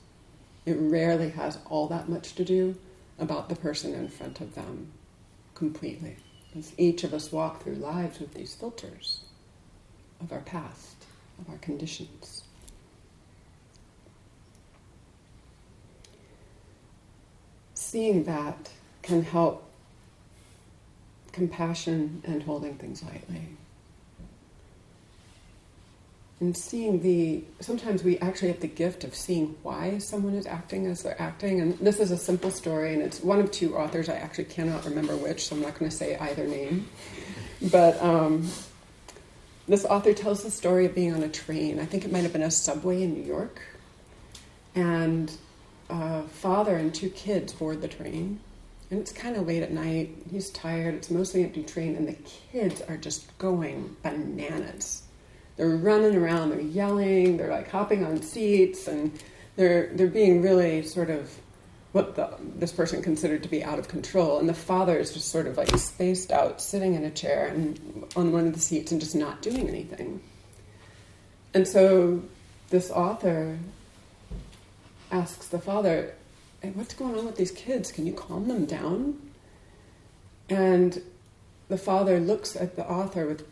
It 0.66 0.78
rarely 0.80 1.30
has 1.30 1.58
all 1.70 1.88
that 1.88 2.10
much 2.10 2.36
to 2.36 2.46
do 2.46 2.76
about 3.18 3.50
the 3.50 3.56
person 3.56 3.94
in 3.94 4.08
front 4.08 4.42
of 4.42 4.56
them 4.56 4.92
completely. 5.56 6.18
Because 6.48 6.74
each 6.78 7.04
of 7.04 7.14
us 7.14 7.32
walk 7.32 7.64
through 7.64 7.76
lives 7.76 8.20
with 8.20 8.34
these 8.34 8.56
filters 8.56 9.22
of 10.20 10.32
our 10.32 10.42
past, 10.42 11.06
of 11.40 11.50
our 11.50 11.58
conditions. 11.60 12.44
Seeing 17.90 18.24
that 18.26 18.70
can 19.02 19.24
help 19.24 19.64
compassion 21.32 22.22
and 22.26 22.44
holding 22.44 22.76
things 22.76 23.02
lightly. 23.04 23.42
And 26.40 26.56
seeing 26.56 27.02
the, 27.02 27.44
sometimes 27.60 28.04
we 28.04 28.18
actually 28.20 28.50
have 28.50 28.62
the 28.62 28.68
gift 28.68 29.04
of 29.04 29.14
seeing 29.14 29.56
why 29.64 29.98
someone 29.98 30.36
is 30.36 30.46
acting 30.46 30.86
as 30.86 31.04
they're 31.04 31.22
acting. 31.22 31.60
And 31.60 31.78
this 31.80 32.00
is 32.00 32.12
a 32.12 32.18
simple 32.18 32.52
story, 32.52 32.94
and 32.94 33.02
it's 33.02 33.22
one 33.22 33.42
of 33.42 33.52
two 33.52 33.76
authors. 33.76 34.08
I 34.08 34.16
actually 34.16 34.46
cannot 34.46 34.86
remember 34.86 35.18
which, 35.18 35.48
so 35.48 35.56
I'm 35.56 35.62
not 35.62 35.78
going 35.78 35.90
to 35.90 35.96
say 35.96 36.16
either 36.18 36.46
name. 36.48 36.88
But 37.62 38.02
um, 38.02 38.50
this 39.68 39.84
author 39.84 40.14
tells 40.14 40.44
the 40.44 40.50
story 40.50 40.86
of 40.86 40.96
being 40.96 41.14
on 41.14 41.24
a 41.24 41.28
train. 41.28 41.78
I 41.78 41.84
think 41.84 42.06
it 42.06 42.12
might 42.12 42.24
have 42.24 42.32
been 42.32 42.42
a 42.42 42.50
subway 42.50 43.04
in 43.04 43.14
New 43.14 43.26
York. 43.26 43.60
And 44.76 45.30
a 45.90 46.24
father 46.24 46.76
and 46.76 46.94
two 46.94 47.10
kids 47.10 47.54
board 47.54 47.82
the 47.82 47.88
train. 47.88 48.40
And 48.92 49.00
it's 49.00 49.12
kind 49.12 49.36
of 49.36 49.46
late 49.46 49.62
at 49.62 49.72
night. 49.72 50.16
He's 50.32 50.50
tired. 50.50 50.96
It's 50.96 51.12
mostly 51.12 51.44
empty 51.44 51.64
train, 51.64 51.96
and 51.96 52.08
the 52.08 52.18
kids 52.52 52.82
are 52.82 52.98
just 52.98 53.38
going 53.38 53.96
bananas. 54.02 55.04
They're 55.58 55.70
running 55.70 56.16
around. 56.16 56.50
They're 56.50 56.62
yelling. 56.62 57.38
They're 57.38 57.52
like 57.52 57.70
hopping 57.70 58.04
on 58.04 58.22
seats, 58.22 58.88
and 58.88 59.12
they're 59.56 59.92
they're 59.94 60.08
being 60.08 60.42
really 60.42 60.82
sort 60.82 61.12
of 61.12 61.32
what 61.92 62.16
the, 62.16 62.30
this 62.56 62.72
person 62.72 63.02
considered 63.02 63.44
to 63.44 63.50
be 63.50 63.64
out 63.64 63.80
of 63.80 63.88
control. 63.88 64.40
And 64.40 64.48
the 64.48 64.54
father 64.54 64.98
is 64.98 65.14
just 65.14 65.30
sort 65.30 65.48
of 65.48 65.58
like 65.58 65.70
spaced 65.78 66.32
out, 66.32 66.62
sitting 66.62 66.94
in 66.94 67.04
a 67.04 67.12
chair 67.12 67.48
and 67.48 68.06
on 68.16 68.32
one 68.32 68.48
of 68.48 68.54
the 68.54 68.60
seats 68.60 68.92
and 68.92 69.02
just 69.02 69.16
not 69.16 69.42
doing 69.42 69.68
anything. 69.68 70.22
And 71.54 71.68
so 71.68 72.22
this 72.70 72.92
author 72.92 73.58
asks 75.12 75.48
the 75.48 75.60
father, 75.60 76.16
hey, 76.62 76.72
What's 76.72 76.94
going 76.94 77.18
on 77.18 77.26
with 77.26 77.36
these 77.36 77.52
kids? 77.52 77.92
Can 77.92 78.06
you 78.06 78.14
calm 78.14 78.48
them 78.48 78.66
down? 78.66 79.22
And 80.50 81.02
the 81.68 81.78
father 81.78 82.20
looks 82.20 82.56
at 82.56 82.76
the 82.76 82.86
author 82.90 83.28
with 83.28 83.46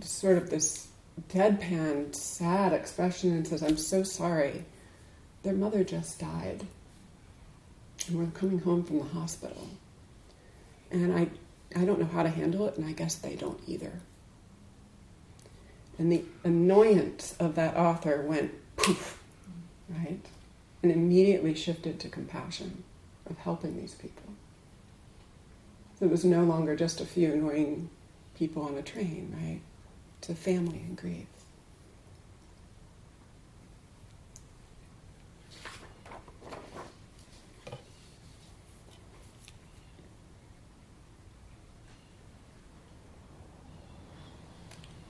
sort 0.00 0.36
of 0.36 0.50
this 0.50 0.88
deadpan, 1.28 2.14
sad 2.14 2.72
expression 2.72 3.32
and 3.32 3.46
says, 3.46 3.62
I'm 3.62 3.76
so 3.76 4.02
sorry. 4.02 4.64
Their 5.42 5.54
mother 5.54 5.84
just 5.84 6.20
died. 6.20 6.66
And 8.06 8.18
we're 8.18 8.26
coming 8.32 8.60
home 8.60 8.84
from 8.84 8.98
the 8.98 9.04
hospital. 9.04 9.68
And 10.90 11.14
I, 11.14 11.28
I 11.74 11.84
don't 11.84 11.98
know 11.98 12.06
how 12.06 12.22
to 12.22 12.28
handle 12.28 12.66
it, 12.66 12.76
and 12.76 12.86
I 12.86 12.92
guess 12.92 13.14
they 13.14 13.34
don't 13.34 13.60
either. 13.66 13.92
And 15.98 16.10
the 16.10 16.24
annoyance 16.44 17.34
of 17.38 17.54
that 17.54 17.76
author 17.76 18.22
went 18.22 18.52
poof, 18.76 19.18
right? 19.88 20.20
and 20.82 20.90
immediately 20.90 21.54
shifted 21.54 22.00
to 22.00 22.08
compassion 22.08 22.82
of 23.28 23.38
helping 23.38 23.76
these 23.76 23.94
people. 23.94 24.34
So 25.98 26.06
it 26.06 26.10
was 26.10 26.24
no 26.24 26.42
longer 26.42 26.74
just 26.74 27.00
a 27.00 27.06
few 27.06 27.32
annoying 27.32 27.88
people 28.36 28.62
on 28.62 28.76
a 28.76 28.82
train, 28.82 29.32
right? 29.40 29.60
To 30.22 30.34
family 30.34 30.78
and 30.78 30.96
grief. 30.96 31.26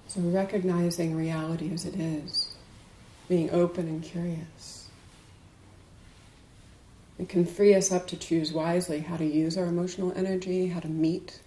So 0.08 0.20
recognizing 0.20 1.16
reality 1.16 1.72
as 1.72 1.86
it 1.86 1.94
is, 1.98 2.54
being 3.30 3.50
open 3.50 3.88
and 3.88 4.02
curious. 4.02 4.81
It 7.22 7.28
can 7.28 7.46
free 7.46 7.72
us 7.76 7.92
up 7.92 8.08
to 8.08 8.16
choose 8.16 8.52
wisely 8.52 8.98
how 8.98 9.16
to 9.16 9.24
use 9.24 9.56
our 9.56 9.66
emotional 9.66 10.12
energy, 10.16 10.66
how 10.66 10.80
to 10.80 10.88
meet 10.88 11.38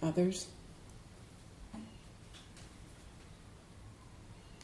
others. 0.00 0.46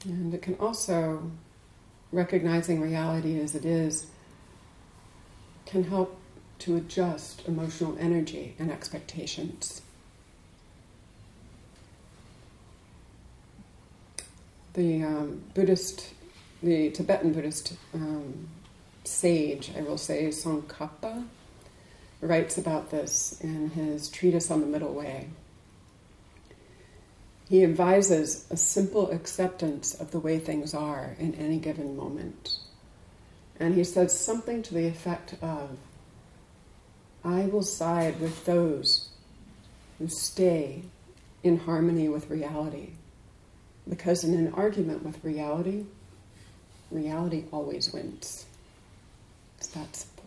And 0.04 0.32
it 0.32 0.42
can 0.42 0.54
also, 0.54 1.32
recognizing 2.12 2.80
reality 2.80 3.40
as 3.40 3.56
it 3.56 3.64
is, 3.64 4.06
can 5.64 5.82
help 5.82 6.16
to 6.60 6.76
adjust 6.76 7.42
emotional 7.48 7.96
energy 7.98 8.54
and 8.60 8.70
expectations. 8.70 9.82
the 14.76 15.02
um, 15.02 15.42
Buddhist, 15.54 16.12
the 16.62 16.90
Tibetan 16.90 17.32
Buddhist 17.32 17.72
um, 17.94 18.46
sage, 19.06 19.70
I 19.76 19.82
will 19.82 19.98
say, 19.98 20.26
Tsongkhapa, 20.28 21.26
writes 22.20 22.58
about 22.58 22.90
this 22.90 23.40
in 23.40 23.70
his 23.70 24.08
treatise 24.08 24.50
on 24.50 24.60
the 24.60 24.66
Middle 24.66 24.92
Way. 24.92 25.28
He 27.48 27.62
advises 27.62 28.46
a 28.50 28.56
simple 28.56 29.10
acceptance 29.10 29.94
of 29.94 30.10
the 30.10 30.18
way 30.18 30.38
things 30.38 30.74
are 30.74 31.14
in 31.18 31.34
any 31.36 31.58
given 31.58 31.96
moment. 31.96 32.58
And 33.60 33.74
he 33.74 33.84
says 33.84 34.18
something 34.18 34.62
to 34.64 34.74
the 34.74 34.86
effect 34.86 35.34
of 35.40 35.78
I 37.24 37.46
will 37.46 37.62
side 37.62 38.20
with 38.20 38.44
those 38.44 39.08
who 39.98 40.08
stay 40.08 40.82
in 41.42 41.58
harmony 41.58 42.08
with 42.08 42.30
reality 42.30 42.90
because 43.88 44.24
in 44.24 44.34
an 44.34 44.52
argument 44.52 45.04
with 45.04 45.24
reality, 45.24 45.84
reality 46.90 47.44
always 47.52 47.92
wins. 47.92 48.46
It's 49.58 49.68
that 49.68 49.94
simple. 49.94 50.24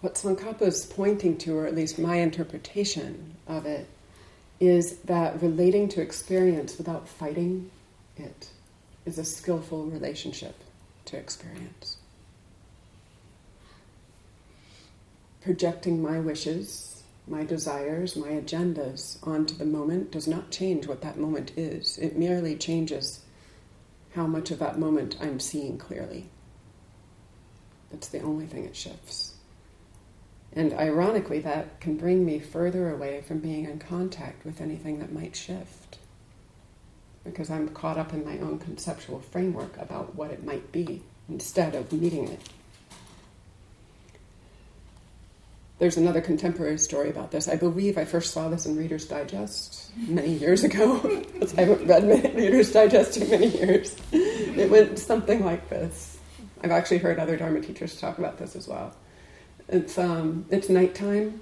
What 0.00 0.14
Tsongkhapa 0.14 0.62
is 0.62 0.86
pointing 0.86 1.36
to, 1.38 1.56
or 1.56 1.66
at 1.66 1.74
least 1.74 1.98
my 1.98 2.16
interpretation 2.16 3.34
of 3.46 3.66
it, 3.66 3.88
is 4.60 4.98
that 4.98 5.40
relating 5.42 5.88
to 5.90 6.00
experience 6.00 6.78
without 6.78 7.08
fighting 7.08 7.70
it 8.16 8.50
is 9.06 9.18
a 9.18 9.24
skillful 9.24 9.86
relationship 9.86 10.56
to 11.06 11.16
experience. 11.16 11.96
Projecting 15.40 16.02
my 16.02 16.18
wishes 16.18 16.98
my 17.30 17.44
desires, 17.44 18.16
my 18.16 18.28
agendas 18.28 19.18
onto 19.26 19.54
the 19.54 19.64
moment 19.64 20.10
does 20.10 20.26
not 20.26 20.50
change 20.50 20.86
what 20.86 21.02
that 21.02 21.18
moment 21.18 21.52
is. 21.56 21.98
It 21.98 22.16
merely 22.16 22.56
changes 22.56 23.20
how 24.18 24.26
much 24.26 24.50
of 24.50 24.58
that 24.58 24.80
moment 24.80 25.16
I'm 25.20 25.38
seeing 25.38 25.78
clearly. 25.78 26.28
That's 27.92 28.08
the 28.08 28.20
only 28.20 28.46
thing 28.46 28.64
it 28.64 28.74
shifts. 28.74 29.34
And 30.52 30.72
ironically, 30.72 31.38
that 31.40 31.80
can 31.80 31.96
bring 31.96 32.26
me 32.26 32.40
further 32.40 32.92
away 32.92 33.20
from 33.20 33.38
being 33.38 33.64
in 33.66 33.78
contact 33.78 34.44
with 34.44 34.60
anything 34.60 34.98
that 34.98 35.12
might 35.12 35.36
shift. 35.36 35.98
Because 37.22 37.48
I'm 37.48 37.68
caught 37.68 37.96
up 37.96 38.12
in 38.12 38.24
my 38.24 38.40
own 38.40 38.58
conceptual 38.58 39.20
framework 39.20 39.76
about 39.76 40.16
what 40.16 40.32
it 40.32 40.44
might 40.44 40.72
be 40.72 41.04
instead 41.28 41.76
of 41.76 41.92
meeting 41.92 42.26
it. 42.26 42.40
There's 45.78 45.96
another 45.96 46.20
contemporary 46.20 46.78
story 46.78 47.08
about 47.08 47.30
this. 47.30 47.46
I 47.46 47.54
believe 47.54 47.98
I 47.98 48.04
first 48.04 48.32
saw 48.32 48.48
this 48.48 48.66
in 48.66 48.76
Reader's 48.76 49.06
Digest 49.06 49.92
many 50.08 50.34
years 50.34 50.64
ago. 50.64 50.96
I 51.56 51.60
haven't 51.60 51.86
read 51.86 52.02
Reader's 52.34 52.72
Digest 52.72 53.16
in 53.16 53.30
many 53.30 53.46
years. 53.46 53.94
It 54.10 54.68
went 54.70 54.98
something 54.98 55.44
like 55.44 55.68
this. 55.68 56.18
I've 56.64 56.72
actually 56.72 56.98
heard 56.98 57.20
other 57.20 57.36
Dharma 57.36 57.60
teachers 57.60 58.00
talk 58.00 58.18
about 58.18 58.38
this 58.38 58.56
as 58.56 58.66
well. 58.66 58.92
It's 59.68 59.98
um, 59.98 60.46
it's 60.50 60.68
nighttime, 60.68 61.40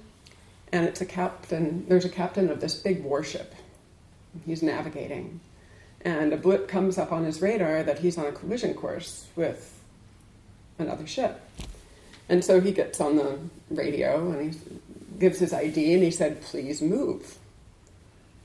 and 0.71 0.85
it's 0.85 1.01
a 1.01 1.05
captain. 1.05 1.85
There's 1.87 2.05
a 2.05 2.09
captain 2.09 2.51
of 2.51 2.59
this 2.59 2.75
big 2.75 3.03
warship. 3.03 3.55
He's 4.45 4.61
navigating, 4.61 5.39
and 6.01 6.31
a 6.31 6.37
blip 6.37 6.67
comes 6.67 6.99
up 6.99 7.11
on 7.11 7.23
his 7.23 7.41
radar 7.41 7.81
that 7.81 7.99
he's 7.99 8.19
on 8.19 8.27
a 8.27 8.31
collision 8.31 8.75
course 8.75 9.25
with 9.35 9.81
another 10.77 11.07
ship. 11.07 11.41
And 12.29 12.43
so 12.43 12.59
he 12.59 12.71
gets 12.71 12.99
on 12.99 13.15
the 13.15 13.39
radio 13.69 14.31
and 14.31 14.53
he 14.53 14.59
gives 15.19 15.39
his 15.39 15.53
ID 15.53 15.93
and 15.93 16.03
he 16.03 16.11
said, 16.11 16.41
please 16.41 16.81
move. 16.81 17.37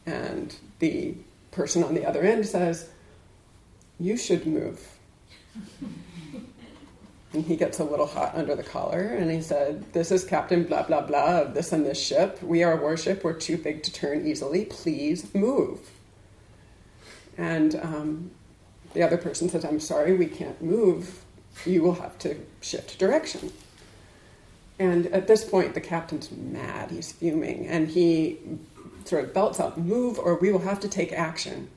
And 0.06 0.54
the 0.78 1.14
person 1.50 1.82
on 1.84 1.94
the 1.94 2.06
other 2.06 2.22
end 2.22 2.46
says, 2.46 2.88
you 3.98 4.16
should 4.16 4.46
move. 4.46 4.86
and 7.32 7.44
he 7.44 7.56
gets 7.56 7.78
a 7.78 7.84
little 7.84 8.06
hot 8.06 8.34
under 8.34 8.54
the 8.54 8.62
collar 8.62 9.00
and 9.00 9.30
he 9.30 9.40
said, 9.40 9.92
This 9.92 10.10
is 10.10 10.24
Captain 10.24 10.64
blah 10.64 10.82
blah 10.82 11.00
blah 11.00 11.42
of 11.42 11.54
this 11.54 11.72
and 11.72 11.84
this 11.84 12.00
ship. 12.00 12.42
We 12.42 12.62
are 12.62 12.78
a 12.78 12.82
warship. 12.82 13.24
We're 13.24 13.32
too 13.34 13.56
big 13.56 13.82
to 13.84 13.92
turn 13.92 14.26
easily. 14.26 14.66
Please 14.66 15.34
move. 15.34 15.90
And 17.38 17.76
um, 17.76 18.30
the 18.92 19.02
other 19.02 19.16
person 19.16 19.48
says, 19.48 19.64
I'm 19.64 19.80
sorry, 19.80 20.14
we 20.14 20.26
can't 20.26 20.60
move. 20.62 21.24
You 21.64 21.82
will 21.82 21.94
have 21.94 22.18
to 22.20 22.36
shift 22.60 22.98
direction. 22.98 23.52
And 24.78 25.06
at 25.08 25.26
this 25.26 25.44
point, 25.44 25.74
the 25.74 25.80
captain's 25.80 26.30
mad. 26.30 26.90
He's 26.90 27.12
fuming. 27.12 27.66
And 27.66 27.88
he 27.88 28.38
sort 29.04 29.24
of 29.24 29.34
belts 29.34 29.60
out, 29.60 29.78
move 29.78 30.18
or 30.18 30.36
we 30.36 30.50
will 30.52 30.60
have 30.60 30.80
to 30.80 30.88
take 30.88 31.12
action. 31.12 31.68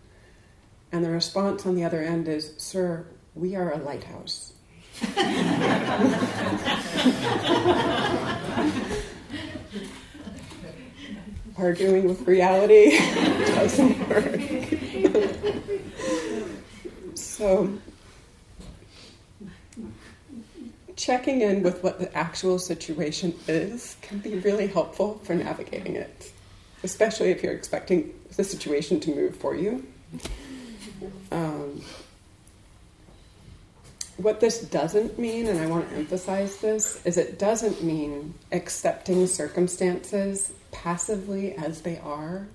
And 0.92 1.04
the 1.04 1.10
response 1.10 1.66
on 1.66 1.76
the 1.76 1.84
other 1.84 2.02
end 2.02 2.28
is, 2.28 2.54
Sir, 2.58 3.06
we 3.34 3.56
are 3.56 3.72
a 3.74 3.78
lighthouse. 3.78 4.54
Arguing 11.58 12.08
with 12.08 12.28
reality 12.28 12.98
doesn't 13.46 14.10
work. 14.10 14.40
so 17.16 17.70
checking 21.06 21.42
in 21.42 21.62
with 21.62 21.84
what 21.84 22.00
the 22.00 22.12
actual 22.18 22.58
situation 22.58 23.36
is 23.48 23.96
can 24.02 24.18
be 24.18 24.36
really 24.40 24.66
helpful 24.66 25.22
for 25.24 25.36
navigating 25.36 25.96
it, 25.96 26.32
especially 26.84 27.30
if 27.30 27.44
you're 27.44 27.54
expecting 27.54 28.12
the 28.36 28.44
situation 28.44 29.00
to 29.00 29.14
move 29.14 29.36
for 29.36 29.56
you. 29.56 29.86
Um, 31.32 31.84
what 34.18 34.40
this 34.40 34.62
doesn't 34.62 35.20
mean, 35.20 35.46
and 35.48 35.60
I 35.60 35.68
want 35.68 35.88
to 35.90 35.96
emphasize 35.96 36.58
this, 36.58 37.06
is 37.06 37.18
it 37.18 37.38
doesn't 37.38 37.84
mean 37.84 38.34
accepting 38.52 39.28
circumstances 39.28 40.54
passively 40.72 41.54
as 41.54 41.82
they 41.82 42.00
are, 42.00 42.48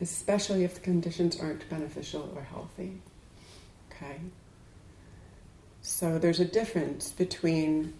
especially 0.00 0.62
if 0.62 0.74
the 0.74 0.80
conditions 0.80 1.40
aren't 1.40 1.68
beneficial 1.68 2.32
or 2.36 2.42
healthy. 2.42 3.00
Okay? 3.90 4.20
So 5.86 6.18
there's 6.18 6.40
a 6.40 6.46
difference 6.46 7.10
between 7.10 7.92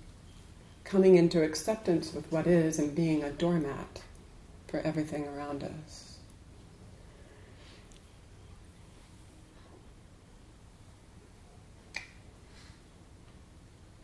coming 0.85 1.17
into 1.17 1.43
acceptance 1.43 2.15
with 2.15 2.33
what 2.33 2.47
is 2.47 2.79
and 2.79 2.95
being 2.95 3.23
a 3.23 3.31
doormat 3.31 4.01
for 4.67 4.81
everything 4.81 5.29
around 5.29 5.63
us. 5.63 6.17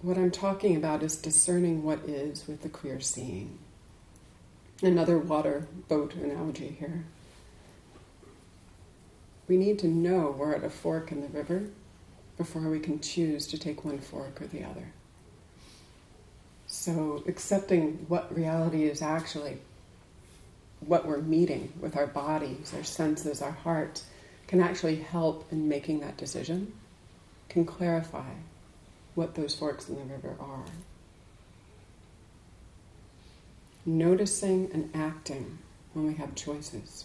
What 0.03 0.19
I'm 0.19 0.31
talking 0.31 0.77
about 0.77 1.03
is 1.03 1.17
discerning 1.17 1.83
what 1.83 2.01
is 2.01 2.47
with 2.47 2.61
the 2.61 2.69
clear 2.69 3.01
seeing. 3.01 3.59
Another 4.83 5.17
water 5.17 5.67
boat 5.89 6.15
analogy 6.17 6.77
here. 6.79 7.07
We 9.49 9.57
need 9.57 9.79
to 9.79 9.89
know 9.89 10.35
we're 10.37 10.55
at 10.55 10.65
a 10.65 10.71
fork 10.71 11.11
in 11.11 11.23
the 11.23 11.29
river 11.29 11.71
before 12.41 12.63
we 12.71 12.81
can 12.81 12.99
choose 13.01 13.47
to 13.47 13.59
take 13.59 13.85
one 13.85 13.99
fork 13.99 14.41
or 14.41 14.47
the 14.47 14.65
other. 14.65 14.93
So, 16.67 17.23
accepting 17.27 18.07
what 18.09 18.35
reality 18.35 18.85
is 18.85 19.03
actually, 19.03 19.59
what 20.81 21.07
we're 21.07 21.21
meeting 21.21 21.71
with 21.79 21.99
our 21.99 22.07
bodies, 22.07 22.73
our 22.75 22.83
senses, 22.83 23.43
our 23.43 23.51
hearts, 23.51 24.07
can 24.47 24.63
actually 24.63 24.97
help 24.97 25.53
in 25.53 25.69
making 25.69 26.01
that 26.01 26.17
decision, 26.17 26.73
can 27.51 27.67
clarify 27.67 28.33
what 29.15 29.35
those 29.35 29.55
forks 29.55 29.91
in 29.91 29.97
the 29.97 30.05
river 30.05 30.35
are. 30.41 30.65
Noticing 33.85 34.71
and 34.73 34.89
acting 34.95 35.59
when 35.93 36.07
we 36.07 36.15
have 36.15 36.35
choices 36.35 37.05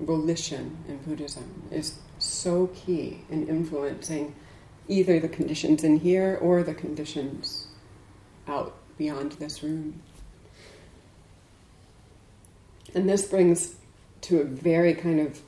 volition 0.00 0.78
in 0.88 0.98
Buddhism 0.98 1.62
is 1.70 1.98
so 2.18 2.68
key 2.68 3.22
in 3.30 3.48
influencing 3.48 4.34
either 4.86 5.20
the 5.20 5.28
conditions 5.28 5.84
in 5.84 5.98
here 5.98 6.38
or 6.40 6.62
the 6.62 6.74
conditions 6.74 7.66
out 8.46 8.74
beyond 8.96 9.32
this 9.32 9.62
room. 9.62 10.02
And 12.94 13.08
this 13.08 13.26
brings 13.26 13.76
to 14.22 14.40
a 14.40 14.44
very 14.44 14.94
kind 14.94 15.20
of 15.20 15.40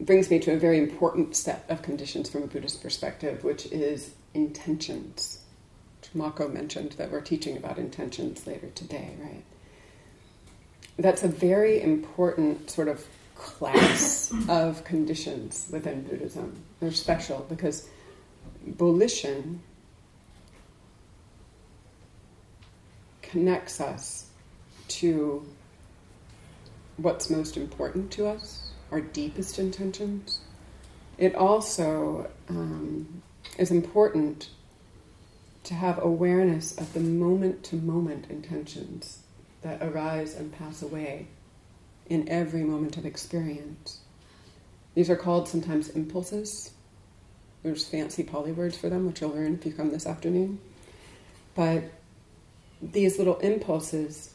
brings 0.00 0.30
me 0.30 0.38
to 0.38 0.52
a 0.52 0.56
very 0.56 0.78
important 0.78 1.34
set 1.34 1.64
of 1.68 1.82
conditions 1.82 2.30
from 2.30 2.44
a 2.44 2.46
Buddhist 2.46 2.82
perspective, 2.82 3.42
which 3.42 3.66
is 3.66 4.12
intentions. 4.32 5.40
Mako 6.14 6.48
mentioned 6.48 6.92
that 6.92 7.10
we're 7.10 7.20
teaching 7.20 7.56
about 7.56 7.78
intentions 7.78 8.46
later 8.46 8.68
today, 8.74 9.16
right? 9.20 9.44
That's 10.96 11.22
a 11.22 11.28
very 11.28 11.82
important 11.82 12.70
sort 12.70 12.88
of 12.88 13.06
class 13.38 14.32
of 14.48 14.84
conditions 14.84 15.68
within 15.70 16.02
Buddhism. 16.02 16.62
They're 16.80 16.90
special 16.90 17.46
because 17.48 17.88
volition 18.66 19.62
connects 23.22 23.80
us 23.80 24.26
to 24.88 25.46
what's 26.96 27.30
most 27.30 27.56
important 27.56 28.10
to 28.12 28.26
us, 28.26 28.72
our 28.90 29.00
deepest 29.00 29.58
intentions. 29.58 30.40
It 31.16 31.34
also 31.34 32.28
um, 32.48 33.22
is 33.56 33.70
important 33.70 34.50
to 35.64 35.74
have 35.74 36.02
awareness 36.02 36.76
of 36.76 36.92
the 36.92 37.00
moment 37.00 37.62
to 37.64 37.76
moment 37.76 38.26
intentions 38.30 39.20
that 39.62 39.82
arise 39.82 40.34
and 40.34 40.52
pass 40.52 40.82
away 40.82 41.28
in 42.08 42.28
every 42.28 42.62
moment 42.62 42.96
of 42.96 43.04
experience. 43.04 44.00
These 44.94 45.10
are 45.10 45.16
called 45.16 45.48
sometimes 45.48 45.88
impulses. 45.90 46.72
There's 47.62 47.86
fancy 47.86 48.22
Pali 48.22 48.52
words 48.52 48.76
for 48.76 48.88
them, 48.88 49.06
which 49.06 49.20
you'll 49.20 49.30
learn 49.30 49.54
if 49.54 49.66
you 49.66 49.72
come 49.72 49.90
this 49.90 50.06
afternoon. 50.06 50.60
But 51.54 51.84
these 52.80 53.18
little 53.18 53.38
impulses 53.38 54.32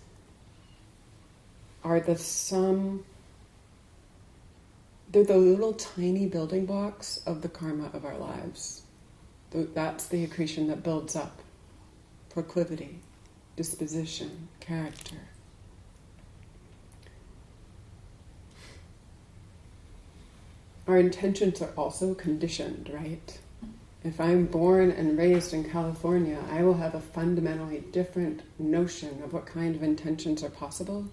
are 1.83 1.99
the 1.99 2.17
sum, 2.17 3.03
they're 5.12 5.23
the 5.23 5.38
little 5.38 5.73
tiny 5.73 6.27
building 6.27 6.65
blocks 6.65 7.21
of 7.25 7.41
the 7.41 7.49
karma 7.49 7.89
of 7.93 8.05
our 8.05 8.17
lives. 8.17 8.83
That's 9.51 10.07
the 10.07 10.23
accretion 10.23 10.67
that 10.67 10.83
builds 10.83 11.15
up 11.15 11.39
proclivity, 12.29 12.99
disposition, 13.55 14.47
character. 14.59 15.17
Our 20.88 20.98
intentions 20.98 21.62
are 21.62 21.72
also 21.78 22.13
conditioned, 22.13 22.89
right? 22.93 23.39
If 24.04 24.19
I'm 24.19 24.48
born 24.48 24.91
and 24.91 25.17
raised 25.17 25.54
in 25.54 25.69
California, 25.69 26.38
I 26.52 26.62
will 26.63 26.74
have 26.74 26.93
a 26.93 27.00
fundamentally 27.00 27.80
different 27.80 28.41
notion 28.60 29.22
of 29.24 29.32
what 29.32 29.46
kind 29.46 29.76
of 29.76 29.84
intentions 29.84 30.43
are 30.43 30.50
possible 30.50 31.06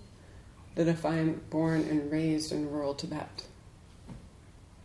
than 0.75 0.89
if 0.89 1.07
I'm 1.07 1.41
born 1.51 1.83
and 1.83 2.11
raised 2.11 2.51
in 2.51 2.69
rural 2.69 2.95
Tibet 2.95 3.45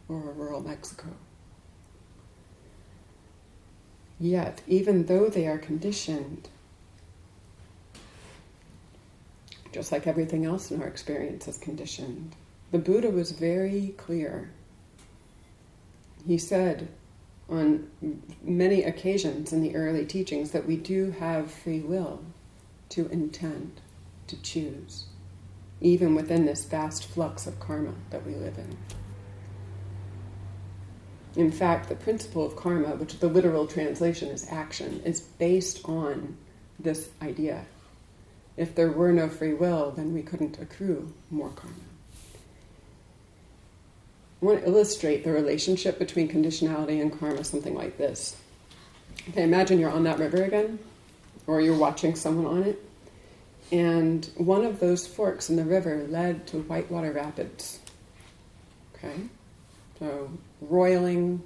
or 0.08 0.18
rural 0.20 0.62
Mexico. 0.62 1.08
Yet, 4.20 4.62
even 4.68 5.08
though 5.08 5.28
they 5.28 5.48
are 5.48 5.58
conditioned, 5.58 6.48
just 9.72 9.92
like 9.92 10.06
everything 10.06 10.46
else 10.46 10.72
in 10.72 10.82
our 10.82 10.88
experience 10.88 11.48
is 11.48 11.58
conditioned, 11.58 12.36
the 12.72 12.78
Buddha 12.78 13.10
was 13.10 13.32
very 13.32 13.96
clear. 13.98 14.52
He 16.26 16.38
said, 16.38 16.88
on 17.50 17.90
many 18.44 18.84
occasions 18.84 19.54
in 19.54 19.62
the 19.62 19.76
early 19.76 20.06
teachings 20.06 20.52
that 20.52 20.66
we 20.66 20.78
do 20.78 21.12
have 21.12 21.52
free 21.52 21.82
will 21.82 22.24
to 22.90 23.08
intend, 23.10 23.82
to 24.28 24.42
choose, 24.42 25.06
even 25.82 26.16
within 26.16 26.46
this 26.46 26.66
vast 26.66 27.06
flux 27.06 27.46
of 27.46 27.60
karma 27.60 27.94
that 28.10 28.26
we 28.26 28.34
live 28.34 28.58
in. 28.58 28.78
In 31.36 31.52
fact, 31.52 31.90
the 31.90 31.96
principle 31.96 32.46
of 32.46 32.56
karma, 32.56 32.96
which 32.96 33.20
the 33.20 33.28
literal 33.28 33.68
translation 33.68 34.30
is 34.30 34.48
action, 34.50 35.02
is 35.04 35.20
based 35.22 35.82
on 35.86 36.38
this 36.80 37.10
idea. 37.22 37.66
If 38.58 38.74
there 38.74 38.92
were 38.92 39.12
no 39.12 39.28
free 39.28 39.54
will, 39.54 39.92
then 39.92 40.14
we 40.14 40.22
couldn't 40.22 40.60
accrue 40.60 41.14
more 41.30 41.50
karma. 41.50 41.76
I 44.42 44.46
want 44.46 44.62
to 44.62 44.68
illustrate 44.68 45.24
the 45.24 45.32
relationship 45.32 45.98
between 45.98 46.28
conditionality 46.28 47.02
and 47.02 47.18
karma 47.18 47.44
something 47.44 47.74
like 47.74 47.98
this. 47.98 48.36
Okay, 49.30 49.44
imagine 49.44 49.80
you're 49.80 49.92
on 49.92 50.04
that 50.04 50.20
river 50.20 50.44
again, 50.44 50.78
or 51.48 51.62
you're 51.62 51.78
watching 51.78 52.16
someone 52.16 52.46
on 52.46 52.64
it, 52.64 52.84
and 53.72 54.30
one 54.36 54.64
of 54.64 54.80
those 54.80 55.08
forks 55.08 55.50
in 55.50 55.56
the 55.56 55.64
river 55.64 56.06
led 56.10 56.46
to 56.48 56.58
whitewater 56.64 57.12
rapids. 57.12 57.80
Okay? 58.96 59.16
So, 60.00 60.30
roiling, 60.62 61.42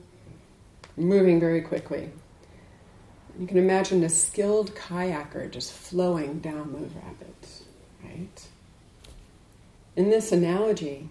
moving 0.98 1.40
very 1.40 1.62
quickly. 1.62 2.10
You 3.40 3.48
can 3.48 3.58
imagine 3.58 4.04
a 4.04 4.10
skilled 4.10 4.76
kayaker 4.76 5.50
just 5.50 5.72
flowing 5.72 6.40
down 6.40 6.74
those 6.74 6.92
rapids, 7.02 7.64
right? 8.04 8.48
In 9.96 10.10
this 10.10 10.32
analogy, 10.34 11.08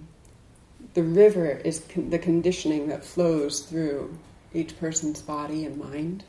the 0.99 1.05
river 1.05 1.61
is 1.65 1.85
con- 1.95 2.11
the 2.11 2.19
conditioning 2.19 2.89
that 2.89 3.05
flows 3.05 3.61
through 3.61 4.19
each 4.53 4.77
person's 4.81 5.23
body 5.23 5.65
and 5.65 5.79
mind. 5.79 6.25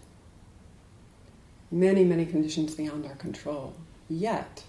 Many, 1.71 2.03
many 2.03 2.23
conditions 2.23 2.75
beyond 2.75 3.07
our 3.07 3.15
control. 3.15 3.73
Yet, 4.07 4.63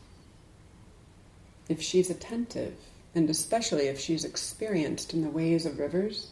if 1.68 1.82
she's 1.82 2.08
attentive, 2.08 2.72
and 3.14 3.28
especially 3.28 3.88
if 3.88 4.00
she's 4.00 4.24
experienced 4.24 5.12
in 5.12 5.20
the 5.20 5.28
ways 5.28 5.66
of 5.66 5.78
rivers, 5.78 6.28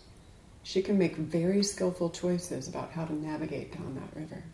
she 0.63 0.81
can 0.81 0.97
make 0.97 1.17
very 1.17 1.63
skillful 1.63 2.09
choices 2.09 2.69
about 2.69 2.93
how 2.93 3.05
to 3.05 3.15
navigate 3.15 3.75
down 3.75 3.97
that 3.97 4.19
river. 4.19 4.45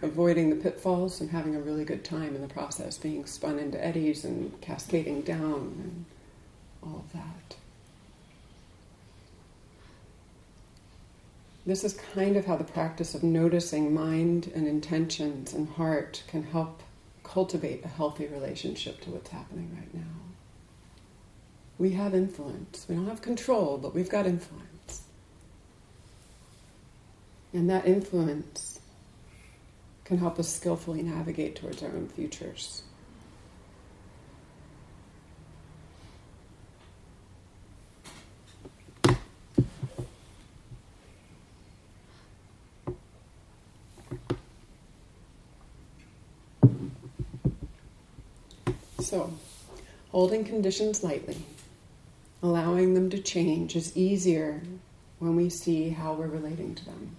Avoiding 0.00 0.48
the 0.48 0.56
pitfalls 0.56 1.20
and 1.20 1.28
having 1.28 1.54
a 1.54 1.60
really 1.60 1.84
good 1.84 2.02
time 2.02 2.34
in 2.34 2.40
the 2.40 2.48
process, 2.48 2.96
being 2.96 3.26
spun 3.26 3.58
into 3.58 3.84
eddies 3.84 4.24
and 4.24 4.58
cascading 4.62 5.20
down 5.20 5.74
and 5.84 6.06
all 6.82 7.04
that. 7.12 7.56
This 11.66 11.84
is 11.84 11.92
kind 12.14 12.36
of 12.36 12.46
how 12.46 12.56
the 12.56 12.64
practice 12.64 13.14
of 13.14 13.22
noticing 13.22 13.92
mind 13.92 14.50
and 14.54 14.66
intentions 14.66 15.52
and 15.52 15.68
heart 15.68 16.22
can 16.26 16.42
help 16.42 16.82
cultivate 17.22 17.84
a 17.84 17.88
healthy 17.88 18.26
relationship 18.26 19.00
to 19.02 19.10
what's 19.10 19.30
happening 19.30 19.70
right 19.76 19.94
now. 19.94 20.00
We 21.78 21.90
have 21.92 22.14
influence. 22.14 22.86
We 22.88 22.96
don't 22.96 23.06
have 23.06 23.22
control, 23.22 23.78
but 23.78 23.94
we've 23.94 24.10
got 24.10 24.26
influence. 24.26 25.02
And 27.52 27.70
that 27.70 27.86
influence 27.86 28.80
can 30.04 30.18
help 30.18 30.38
us 30.38 30.52
skillfully 30.52 31.02
navigate 31.02 31.56
towards 31.56 31.82
our 31.82 31.90
own 31.90 32.08
futures. 32.08 32.82
So, 49.10 49.32
holding 50.12 50.44
conditions 50.44 51.02
lightly, 51.02 51.38
allowing 52.44 52.94
them 52.94 53.10
to 53.10 53.18
change 53.18 53.74
is 53.74 53.96
easier 53.96 54.62
when 55.18 55.34
we 55.34 55.50
see 55.50 55.88
how 55.88 56.12
we're 56.12 56.28
relating 56.28 56.76
to 56.76 56.84
them. 56.84 57.16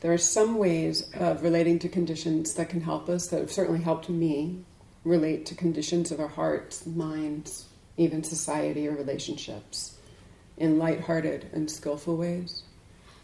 There 0.00 0.12
are 0.12 0.18
some 0.18 0.58
ways 0.58 1.08
of 1.14 1.44
relating 1.44 1.78
to 1.78 1.88
conditions 1.88 2.54
that 2.54 2.70
can 2.70 2.80
help 2.80 3.08
us, 3.08 3.28
that 3.28 3.38
have 3.38 3.52
certainly 3.52 3.82
helped 3.82 4.08
me 4.08 4.64
relate 5.04 5.46
to 5.46 5.54
conditions 5.54 6.10
of 6.10 6.18
our 6.18 6.26
hearts, 6.26 6.84
minds, 6.84 7.66
even 7.96 8.24
society 8.24 8.88
or 8.88 8.96
relationships 8.96 9.96
in 10.56 10.76
light-hearted 10.76 11.50
and 11.52 11.70
skillful 11.70 12.16
ways. 12.16 12.64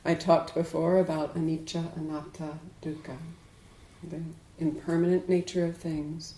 I 0.04 0.14
talked 0.14 0.54
before 0.54 0.98
about 0.98 1.34
anicca, 1.34 1.96
anatta, 1.96 2.60
dukkha, 2.80 3.16
impermanent 4.62 5.28
nature 5.28 5.66
of 5.66 5.76
things, 5.76 6.34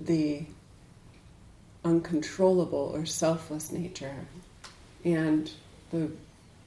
the 0.00 0.44
uncontrollable 1.84 2.92
or 2.94 3.04
selfless 3.04 3.70
nature, 3.72 4.14
and 5.04 5.50
the 5.90 6.10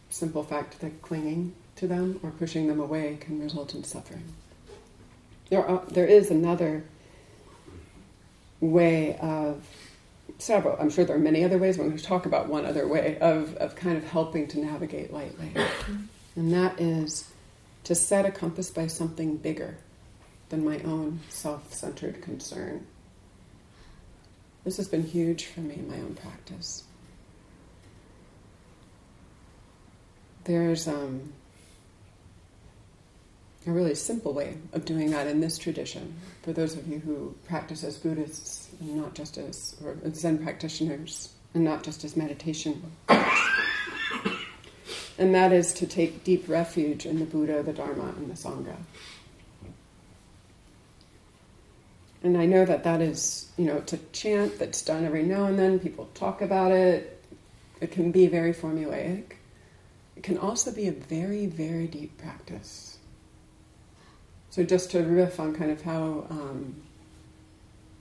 simple 0.09 0.43
fact 0.43 0.79
that 0.81 1.01
clinging 1.01 1.53
to 1.75 1.87
them 1.87 2.19
or 2.21 2.31
pushing 2.31 2.67
them 2.67 2.79
away 2.79 3.17
can 3.19 3.39
result 3.41 3.73
in 3.73 3.83
suffering. 3.83 4.23
There, 5.49 5.65
are, 5.65 5.83
there 5.87 6.05
is 6.05 6.29
another 6.29 6.83
way 8.59 9.17
of 9.17 9.65
several, 10.37 10.77
I'm 10.79 10.89
sure 10.89 11.05
there 11.05 11.15
are 11.15 11.19
many 11.19 11.43
other 11.43 11.57
ways, 11.57 11.77
but 11.77 11.83
I'm 11.83 11.89
going 11.89 11.99
to 11.99 12.03
talk 12.03 12.25
about 12.25 12.49
one 12.49 12.65
other 12.65 12.87
way 12.87 13.17
of, 13.19 13.55
of 13.55 13.75
kind 13.75 13.97
of 13.97 14.03
helping 14.03 14.47
to 14.49 14.59
navigate 14.59 15.13
lightly. 15.13 15.51
Mm-hmm. 15.55 15.95
And 16.35 16.53
that 16.53 16.79
is 16.79 17.31
to 17.85 17.95
set 17.95 18.25
a 18.25 18.31
compass 18.31 18.69
by 18.69 18.87
something 18.87 19.37
bigger 19.37 19.77
than 20.49 20.65
my 20.65 20.79
own 20.79 21.19
self 21.29 21.73
centered 21.73 22.21
concern. 22.21 22.85
This 24.63 24.77
has 24.77 24.87
been 24.87 25.03
huge 25.03 25.45
for 25.45 25.61
me 25.61 25.75
in 25.75 25.87
my 25.89 25.95
own 25.95 26.15
practice. 26.15 26.83
There's 30.43 30.87
um, 30.87 31.33
a 33.67 33.71
really 33.71 33.95
simple 33.95 34.33
way 34.33 34.57
of 34.73 34.85
doing 34.85 35.11
that 35.11 35.27
in 35.27 35.41
this 35.41 35.57
tradition 35.57 36.15
for 36.41 36.53
those 36.53 36.75
of 36.75 36.87
you 36.87 36.99
who 36.99 37.35
practice 37.47 37.83
as 37.83 37.97
Buddhists 37.97 38.69
and 38.79 38.95
not 38.95 39.13
just 39.13 39.37
as 39.37 39.75
or 39.83 39.97
Zen 40.13 40.39
practitioners 40.39 41.33
and 41.53 41.63
not 41.63 41.83
just 41.83 42.03
as 42.03 42.17
meditation. 42.17 42.91
and 45.17 45.35
that 45.35 45.51
is 45.51 45.73
to 45.73 45.85
take 45.85 46.23
deep 46.23 46.47
refuge 46.47 47.05
in 47.05 47.19
the 47.19 47.25
Buddha, 47.25 47.61
the 47.63 47.73
Dharma, 47.73 48.13
and 48.17 48.29
the 48.29 48.35
Sangha. 48.35 48.75
And 52.21 52.37
I 52.37 52.45
know 52.45 52.65
that 52.65 52.83
that 52.83 53.01
is, 53.01 53.49
you 53.57 53.65
know, 53.65 53.77
it's 53.77 53.93
a 53.93 53.97
chant 54.11 54.59
that's 54.59 54.81
done 54.81 55.05
every 55.05 55.23
now 55.23 55.45
and 55.45 55.57
then. 55.57 55.79
People 55.79 56.09
talk 56.13 56.41
about 56.41 56.71
it. 56.71 57.23
It 57.79 57.91
can 57.91 58.11
be 58.11 58.27
very 58.27 58.53
formulaic. 58.53 59.33
It 60.17 60.23
can 60.23 60.37
also 60.37 60.71
be 60.71 60.87
a 60.87 60.91
very, 60.91 61.45
very 61.45 61.87
deep 61.87 62.17
practice. 62.17 62.97
So, 64.49 64.63
just 64.63 64.91
to 64.91 64.99
riff 65.03 65.39
on 65.39 65.55
kind 65.55 65.71
of 65.71 65.83
how 65.83 66.27
um, 66.29 66.75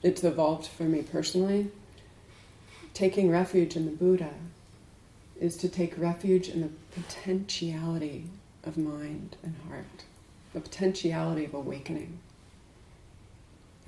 it's 0.02 0.24
evolved 0.24 0.66
for 0.66 0.84
me 0.84 1.02
personally, 1.02 1.70
taking 2.94 3.30
refuge 3.30 3.76
in 3.76 3.84
the 3.84 3.92
Buddha 3.92 4.32
is 5.38 5.56
to 5.58 5.68
take 5.68 5.96
refuge 5.96 6.48
in 6.48 6.62
the 6.62 6.70
potentiality 7.00 8.24
of 8.64 8.76
mind 8.76 9.36
and 9.44 9.54
heart, 9.68 10.04
the 10.54 10.60
potentiality 10.60 11.44
of 11.44 11.54
awakening 11.54 12.18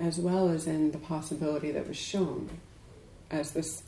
as 0.01 0.19
well 0.19 0.49
as 0.49 0.65
in 0.65 0.91
the 0.91 0.97
possibility 0.97 1.71
that 1.71 1.87
was 1.87 1.97
shown 1.97 2.49
as 3.29 3.51
this 3.51 3.83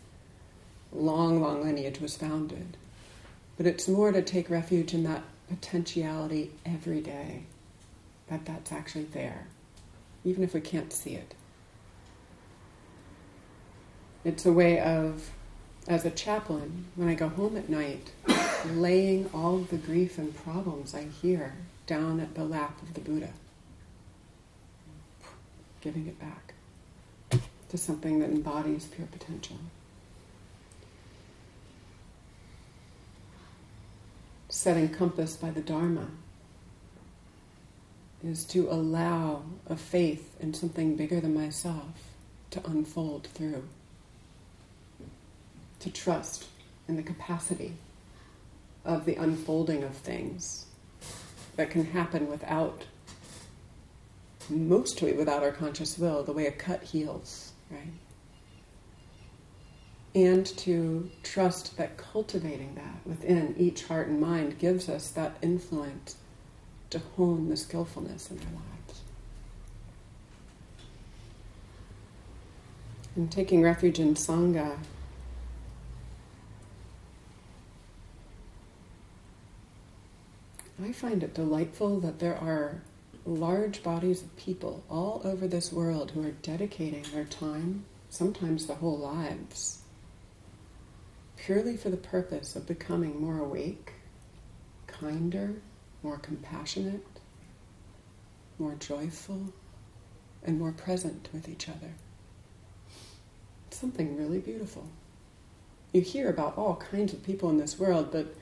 long, 0.92 1.42
long 1.42 1.64
lineage 1.64 2.00
was 2.00 2.16
founded. 2.16 2.78
But 3.58 3.66
it's 3.66 3.88
more 3.88 4.12
to 4.12 4.22
take 4.22 4.50
refuge 4.50 4.94
in 4.94 5.04
that 5.06 5.24
potentiality 5.50 6.52
every 6.66 7.02
day, 7.02 7.44
that 8.28 8.46
that's 8.46 8.72
actually 8.72 9.06
there, 9.06 9.48
even 10.24 10.44
if 10.44 10.54
we 10.54 10.62
can't 10.62 10.94
see 10.94 11.16
it. 11.16 11.34
It's 14.24 14.46
a 14.46 14.54
way 14.54 14.80
of, 14.80 15.32
as 15.88 16.06
a 16.06 16.12
chaplain, 16.12 16.86
when 16.96 17.10
I 17.10 17.16
go 17.16 17.28
home 17.28 17.58
at 17.58 17.70
night, 17.70 18.12
laying 18.68 19.30
all 19.34 19.58
the 19.58 19.78
grief 19.78 20.18
and 20.20 20.36
problems 20.44 20.94
I 20.94 21.06
hear 21.06 21.56
down 21.88 22.20
at 22.20 22.36
the 22.36 22.46
lap 22.46 22.82
of 22.82 22.94
the 22.94 23.02
Buddha 23.02 23.34
giving 25.84 26.08
it 26.08 26.18
back 26.18 26.54
to 27.70 27.78
something 27.78 28.20
that 28.20 28.30
embodies 28.30 28.86
pure 28.86 29.08
potential. 29.08 29.58
Setting 34.48 34.88
compass 34.88 35.36
by 35.36 35.52
the 35.52 35.60
Dharma 35.60 36.08
is 38.24 38.46
to 38.46 38.70
allow 38.72 39.44
a 39.68 39.76
faith 39.76 40.38
in 40.40 40.54
something 40.54 40.96
bigger 40.96 41.20
than 41.20 41.34
myself 41.34 42.08
to 42.52 42.66
unfold 42.66 43.28
through. 43.34 43.68
To 45.82 45.90
trust 45.90 46.46
in 46.88 46.96
the 46.96 47.04
capacity 47.04 47.74
of 48.86 49.04
the 49.04 49.16
unfolding 49.16 49.84
of 49.84 49.96
things 49.96 50.66
that 51.58 51.70
can 51.70 51.88
happen 51.88 52.30
without 52.30 52.86
mostly 54.50 55.14
without 55.14 55.44
our 55.44 55.52
conscious 55.52 55.98
will, 55.98 56.24
the 56.24 56.32
way 56.32 56.48
a 56.48 56.52
cut 56.52 56.84
heals, 56.84 57.54
right? 57.70 57.94
And 60.16 60.46
to 60.46 61.10
trust 61.24 61.78
that 61.78 61.98
cultivating 61.98 62.76
that 62.76 63.06
within 63.06 63.56
each 63.58 63.86
heart 63.86 64.08
and 64.08 64.22
mind 64.22 64.60
gives 64.60 64.88
us 64.88 65.10
that 65.12 65.38
influence 65.42 66.18
to 66.92 67.00
hone 67.00 67.50
the 67.50 67.58
skillfulness 67.58 68.30
in 68.30 68.38
our 68.38 68.54
lives. 68.54 69.02
And 73.16 73.32
taking 73.32 73.64
refuge 73.64 74.00
in 74.00 74.14
Sangha. 74.14 74.78
I 80.84 80.92
find 80.92 81.24
it 81.24 81.34
delightful 81.34 82.00
that 82.02 82.20
there 82.20 82.38
are 82.38 82.82
large 83.26 83.84
bodies 83.84 84.22
of 84.22 84.36
people 84.36 84.84
all 84.90 85.22
over 85.24 85.48
this 85.48 85.72
world 85.72 86.12
who 86.12 86.26
are 86.26 86.32
dedicating 86.32 87.04
their 87.14 87.26
time, 87.26 87.86
sometimes 88.10 88.66
their 88.66 88.76
whole 88.78 88.98
lives, 88.98 89.82
purely 91.38 91.78
for 91.78 91.90
the 91.90 91.98
purpose 91.98 92.56
of 92.56 92.68
becoming 92.68 93.22
more 93.22 93.40
awake, 93.40 93.94
kinder, 94.88 95.56
more 96.02 96.18
compassionate, 96.18 97.06
more 98.60 98.76
joyful, 98.76 99.54
and 100.44 100.60
more 100.60 100.72
present 100.72 101.30
with 101.34 101.48
each 101.48 101.70
other. 101.70 101.94
Something 103.72 104.18
really 104.18 104.40
beautiful. 104.40 104.88
You 105.94 106.02
hear 106.02 106.30
about 106.30 106.58
all 106.58 106.76
kinds 106.76 107.14
of 107.14 107.24
people 107.24 107.50
in 107.50 107.58
this 107.58 107.80
world, 107.80 108.12
but 108.12 108.36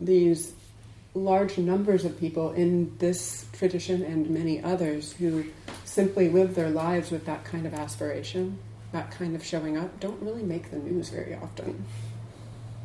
these 0.00 0.54
large 1.14 1.58
numbers 1.58 2.04
of 2.04 2.18
people 2.18 2.52
in 2.52 2.96
this 2.98 3.46
tradition 3.52 4.02
and 4.02 4.30
many 4.30 4.62
others 4.62 5.12
who 5.12 5.44
simply 5.84 6.28
live 6.28 6.54
their 6.54 6.70
lives 6.70 7.10
with 7.10 7.26
that 7.26 7.44
kind 7.44 7.66
of 7.66 7.74
aspiration, 7.74 8.58
that 8.92 9.10
kind 9.10 9.36
of 9.36 9.44
showing 9.44 9.76
up, 9.76 10.00
don't 10.00 10.20
really 10.22 10.42
make 10.42 10.70
the 10.70 10.78
news 10.78 11.10
very 11.10 11.34
often. 11.34 11.84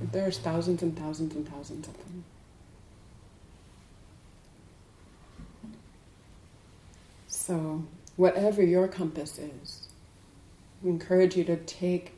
There's 0.01 0.37
thousands 0.37 0.81
and 0.81 0.97
thousands 0.97 1.35
and 1.35 1.47
thousands 1.47 1.87
of 1.87 1.93
them. 1.97 2.23
So, 7.27 7.85
whatever 8.17 8.61
your 8.61 8.89
compass 8.89 9.39
is, 9.39 9.87
I 10.83 10.89
encourage 10.89 11.37
you 11.37 11.45
to 11.45 11.55
take 11.55 12.13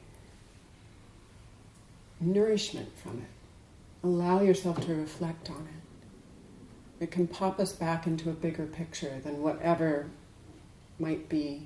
nourishment 2.19 2.89
from 2.98 3.19
it. 3.19 4.08
Allow 4.08 4.41
yourself 4.41 4.84
to 4.88 4.95
reflect 4.95 5.52
on 5.52 5.67
it 5.67 5.88
it 6.99 7.12
can 7.12 7.27
pop 7.27 7.59
us 7.59 7.71
back 7.71 8.05
into 8.05 8.29
a 8.29 8.33
bigger 8.33 8.65
picture 8.65 9.19
than 9.23 9.41
whatever 9.41 10.09
might 10.99 11.29
be 11.29 11.65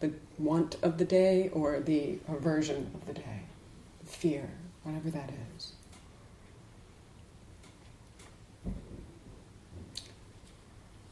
the 0.00 0.12
want 0.38 0.76
of 0.82 0.98
the 0.98 1.04
day 1.04 1.50
or 1.52 1.80
the 1.80 2.18
aversion 2.28 2.90
of 2.94 3.06
the 3.06 3.14
day, 3.14 3.40
fear, 4.04 4.48
whatever 4.84 5.10
that 5.10 5.30
is. 5.56 5.72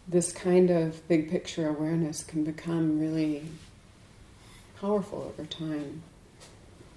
This 0.06 0.30
kind 0.30 0.70
of 0.70 1.06
big 1.08 1.28
picture 1.28 1.68
awareness 1.68 2.22
can 2.22 2.44
become 2.44 3.00
really 3.00 3.42
powerful 4.80 5.34
over 5.36 5.48
time. 5.48 6.02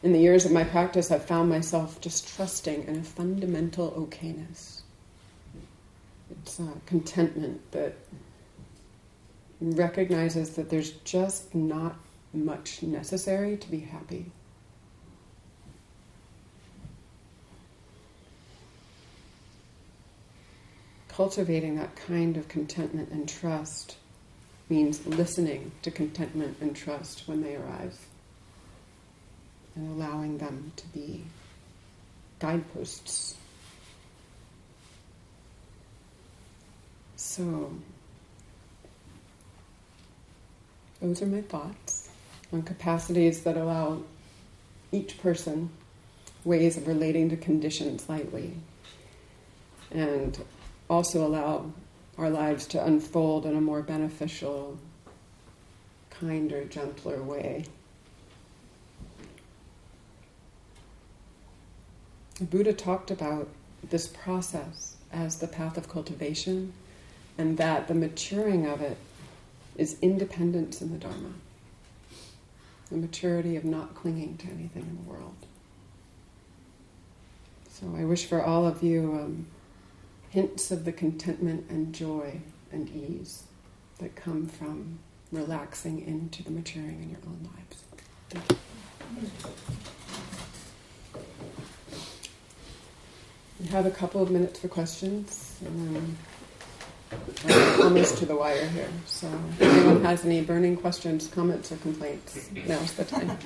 In 0.04 0.14
the 0.14 0.20
years 0.20 0.46
of 0.46 0.52
my 0.52 0.64
practice, 0.64 1.10
I've 1.10 1.26
found 1.26 1.50
myself 1.50 2.00
just 2.02 2.28
trusting 2.36 2.84
in 2.84 2.98
a 3.00 3.04
fundamental 3.04 3.92
okayness 3.92 4.80
it's 6.32 6.60
uh, 6.60 6.68
contentment 6.86 7.72
that 7.72 7.96
recognizes 9.62 10.52
that 10.52 10.70
there's 10.70 10.92
just 11.04 11.54
not 11.54 11.96
much 12.34 12.84
necessary 12.84 13.58
to 13.58 13.70
be 13.70 13.80
happy. 13.80 14.26
Cultivating 21.08 21.76
that 21.76 21.96
kind 21.96 22.38
of 22.38 22.48
contentment 22.48 23.10
and 23.10 23.28
trust 23.28 23.98
means 24.70 25.06
listening 25.06 25.72
to 25.82 25.92
contentment 25.92 26.56
and 26.62 26.76
trust 26.76 27.28
when 27.28 27.42
they 27.42 27.56
arise 27.56 28.00
and 29.76 29.90
allowing 29.92 30.38
them 30.38 30.72
to 30.78 30.88
be 30.88 31.24
guideposts 32.40 33.36
So, 37.22 37.70
those 41.02 41.22
are 41.22 41.26
my 41.26 41.42
thoughts 41.42 42.10
on 42.54 42.62
capacities 42.62 43.44
that 43.44 43.58
allow 43.58 44.04
each 44.94 45.22
person 45.22 45.70
ways 46.46 46.78
of 46.78 46.88
relating 46.88 47.30
to 47.32 47.36
conditions 47.36 48.08
lightly 48.08 48.54
and 49.92 50.40
also 50.90 51.28
allow 51.28 51.74
our 52.18 52.30
lives 52.30 52.66
to 52.68 52.86
unfold 52.86 53.46
in 53.46 53.54
a 53.54 53.60
more 53.60 53.82
beneficial, 53.82 54.80
kinder, 56.10 56.64
gentler 56.64 57.22
way. 57.22 57.66
The 62.36 62.46
Buddha 62.46 62.72
talked 62.72 63.12
about 63.12 63.50
this 63.84 64.08
process 64.08 64.96
as 65.12 65.40
the 65.40 65.48
path 65.48 65.78
of 65.78 65.90
cultivation 65.90 66.72
and 67.40 67.58
that 67.58 67.88
the 67.88 67.94
maturing 67.94 68.68
of 68.68 68.82
it 68.82 68.98
is 69.78 69.96
independence 70.02 70.82
in 70.82 70.92
the 70.92 70.98
Dharma, 70.98 71.32
the 72.92 72.98
maturity 72.98 73.56
of 73.56 73.64
not 73.64 73.96
clinging 73.96 74.36
to 74.38 74.48
anything 74.48 74.84
in 74.84 74.98
the 74.98 75.10
world. 75.10 75.38
So 77.70 77.96
I 77.98 78.04
wish 78.04 78.26
for 78.26 78.44
all 78.44 78.68
of 78.68 78.84
you 78.84 79.18
um, 79.24 79.48
hints 80.30 80.70
of 80.70 80.84
the 80.84 80.92
contentment 80.92 81.70
and 81.70 81.96
joy 81.96 82.42
and 82.74 82.90
ease 82.90 83.44
that 84.00 84.18
come 84.18 84.46
from 84.46 85.00
relaxing 85.32 86.06
into 86.06 86.44
the 86.44 86.52
maturing 86.52 87.02
in 87.04 87.10
your 87.12 87.20
own 87.26 87.50
lives. 87.56 87.84
Thank 88.30 88.52
you. 88.52 88.58
We 93.62 93.68
have 93.68 93.86
a 93.86 93.92
couple 93.92 94.22
of 94.22 94.30
minutes 94.30 94.60
for 94.60 94.68
questions, 94.68 95.58
and 95.66 95.96
then 95.96 96.18
we're 97.46 97.84
almost 97.84 98.18
to 98.18 98.26
the 98.26 98.36
wire 98.36 98.68
here. 98.68 98.90
So, 99.06 99.28
if 99.60 99.62
anyone 99.62 100.04
has 100.04 100.26
any 100.26 100.42
burning 100.42 100.76
questions, 100.78 101.28
comments, 101.28 101.72
or 101.72 101.78
complaints, 101.78 102.50
now's 102.68 102.94
the 102.94 103.06
time. 103.06 103.38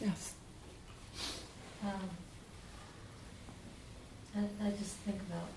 yes. 0.00 0.34
Um, 1.84 2.10
I, 4.36 4.40
I 4.66 4.70
just 4.70 4.96
think 4.96 5.20
about 5.22 5.48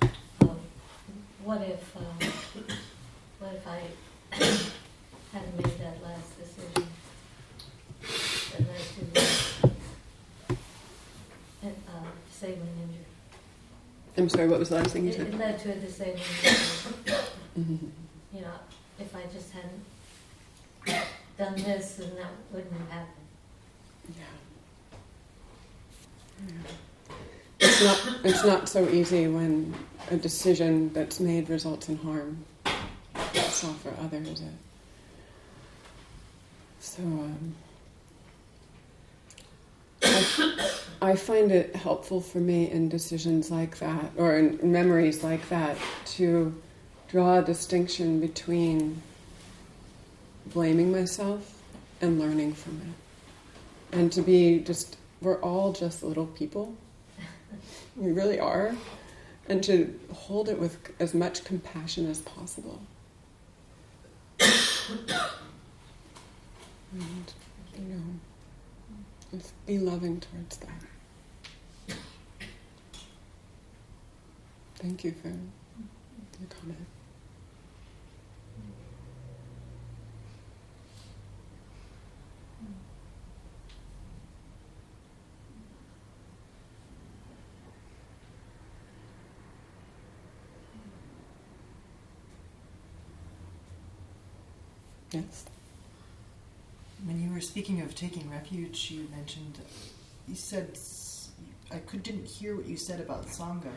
um, 0.00 0.48
um, 0.48 0.60
what 1.44 1.62
if 1.62 1.96
um, 1.96 2.04
what 3.38 3.54
if 3.54 3.66
I 3.66 3.82
hadn't 5.32 5.56
made 5.56 5.78
that 5.78 6.02
last 6.02 6.38
decision 6.38 6.88
that 8.52 8.60
led 8.60 8.84
to 9.14 9.70
uh, 11.62 12.04
disabling 12.32 12.68
injury. 12.82 13.04
I'm 14.16 14.19
sorry. 14.30 14.48
What 14.48 14.58
was 14.58 14.68
the 14.70 14.76
last 14.76 14.90
thing 14.92 15.04
you 15.04 15.10
It, 15.10 15.16
said? 15.16 15.26
it 15.28 15.38
led 15.38 15.58
to 15.60 15.72
a 15.72 15.74
disabling. 15.76 16.16
Mm-hmm. 17.58 17.86
You 18.32 18.40
know, 18.42 18.52
if 18.98 19.14
I 19.14 19.22
just 19.32 19.50
hadn't 19.52 19.82
done 21.36 21.54
this, 21.56 21.94
then 21.96 22.14
that 22.16 22.30
wouldn't 22.52 22.72
have 22.72 22.90
happened. 22.90 23.26
Yeah. 24.16 24.24
Yeah. 26.48 26.54
It's 27.60 27.82
not. 27.84 28.24
It's 28.24 28.44
not 28.44 28.68
so 28.68 28.88
easy 28.88 29.26
when 29.28 29.74
a 30.10 30.16
decision 30.16 30.92
that's 30.92 31.20
made 31.20 31.50
results 31.50 31.88
in 31.88 31.96
harm. 31.98 32.44
It's 33.34 33.64
all 33.64 33.74
for 33.74 33.92
others. 34.00 34.40
It? 34.40 34.46
So 36.80 37.02
um, 37.02 37.54
I, 40.02 40.79
I 41.02 41.16
find 41.16 41.50
it 41.50 41.74
helpful 41.74 42.20
for 42.20 42.38
me 42.38 42.70
in 42.70 42.90
decisions 42.90 43.50
like 43.50 43.78
that, 43.78 44.12
or 44.16 44.36
in 44.36 44.58
memories 44.70 45.24
like 45.24 45.48
that, 45.48 45.78
to 46.16 46.54
draw 47.08 47.38
a 47.38 47.42
distinction 47.42 48.20
between 48.20 49.00
blaming 50.46 50.92
myself 50.92 51.58
and 52.02 52.20
learning 52.20 52.52
from 52.52 52.82
it. 52.82 53.96
And 53.96 54.12
to 54.12 54.20
be 54.20 54.60
just 54.60 54.98
we're 55.22 55.40
all 55.40 55.72
just 55.72 56.02
little 56.02 56.26
people. 56.26 56.74
We 57.96 58.12
really 58.12 58.38
are. 58.38 58.76
And 59.48 59.64
to 59.64 59.98
hold 60.12 60.48
it 60.48 60.58
with 60.58 60.78
as 61.00 61.14
much 61.14 61.44
compassion 61.44 62.08
as 62.08 62.20
possible. 62.20 62.80
And 64.38 64.50
you 67.78 67.94
know 67.94 68.02
just 69.32 69.66
be 69.66 69.78
loving 69.78 70.20
towards 70.20 70.56
that 70.58 70.89
thank 74.80 75.04
you 75.04 75.12
for 75.12 75.28
your 75.28 76.48
comment. 76.48 76.86
Yes 95.12 95.44
When 97.04 97.20
you 97.20 97.34
were 97.34 97.40
speaking 97.40 97.80
of 97.82 97.94
taking 97.96 98.30
refuge, 98.30 98.90
you 98.92 99.08
mentioned, 99.10 99.58
you 100.28 100.36
said, 100.36 100.78
I 101.72 101.78
could, 101.78 102.02
didn't 102.04 102.26
hear 102.26 102.54
what 102.56 102.66
you 102.66 102.76
said 102.76 103.00
about 103.00 103.24
the 103.24 103.28
Sangha, 103.30 103.72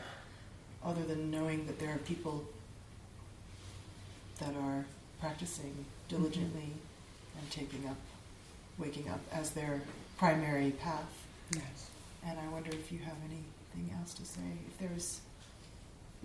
other 0.86 1.04
than 1.04 1.32
knowing 1.32 1.66
that 1.68 1.80
there 1.80 1.94
are 1.94 2.00
people 2.00 2.44
that 4.40 4.54
are 4.56 4.86
practicing 5.20 5.86
diligently 6.10 6.62
Mm-hmm. 6.62 7.40
and 7.40 7.52
taking 7.52 7.90
up, 7.90 7.98
waking 8.78 9.10
up 9.10 9.20
as 9.32 9.52
their 9.52 9.82
primary 10.18 10.72
path. 10.72 11.10
yes 11.56 11.90
And 12.28 12.38
I 12.40 12.48
wonder 12.50 12.70
if 12.72 12.92
you 12.92 13.00
have 13.00 13.16
anything 13.26 13.96
else 14.00 14.14
to 14.16 14.26
say. 14.26 14.42
If 14.68 14.78
there's, 14.90 15.22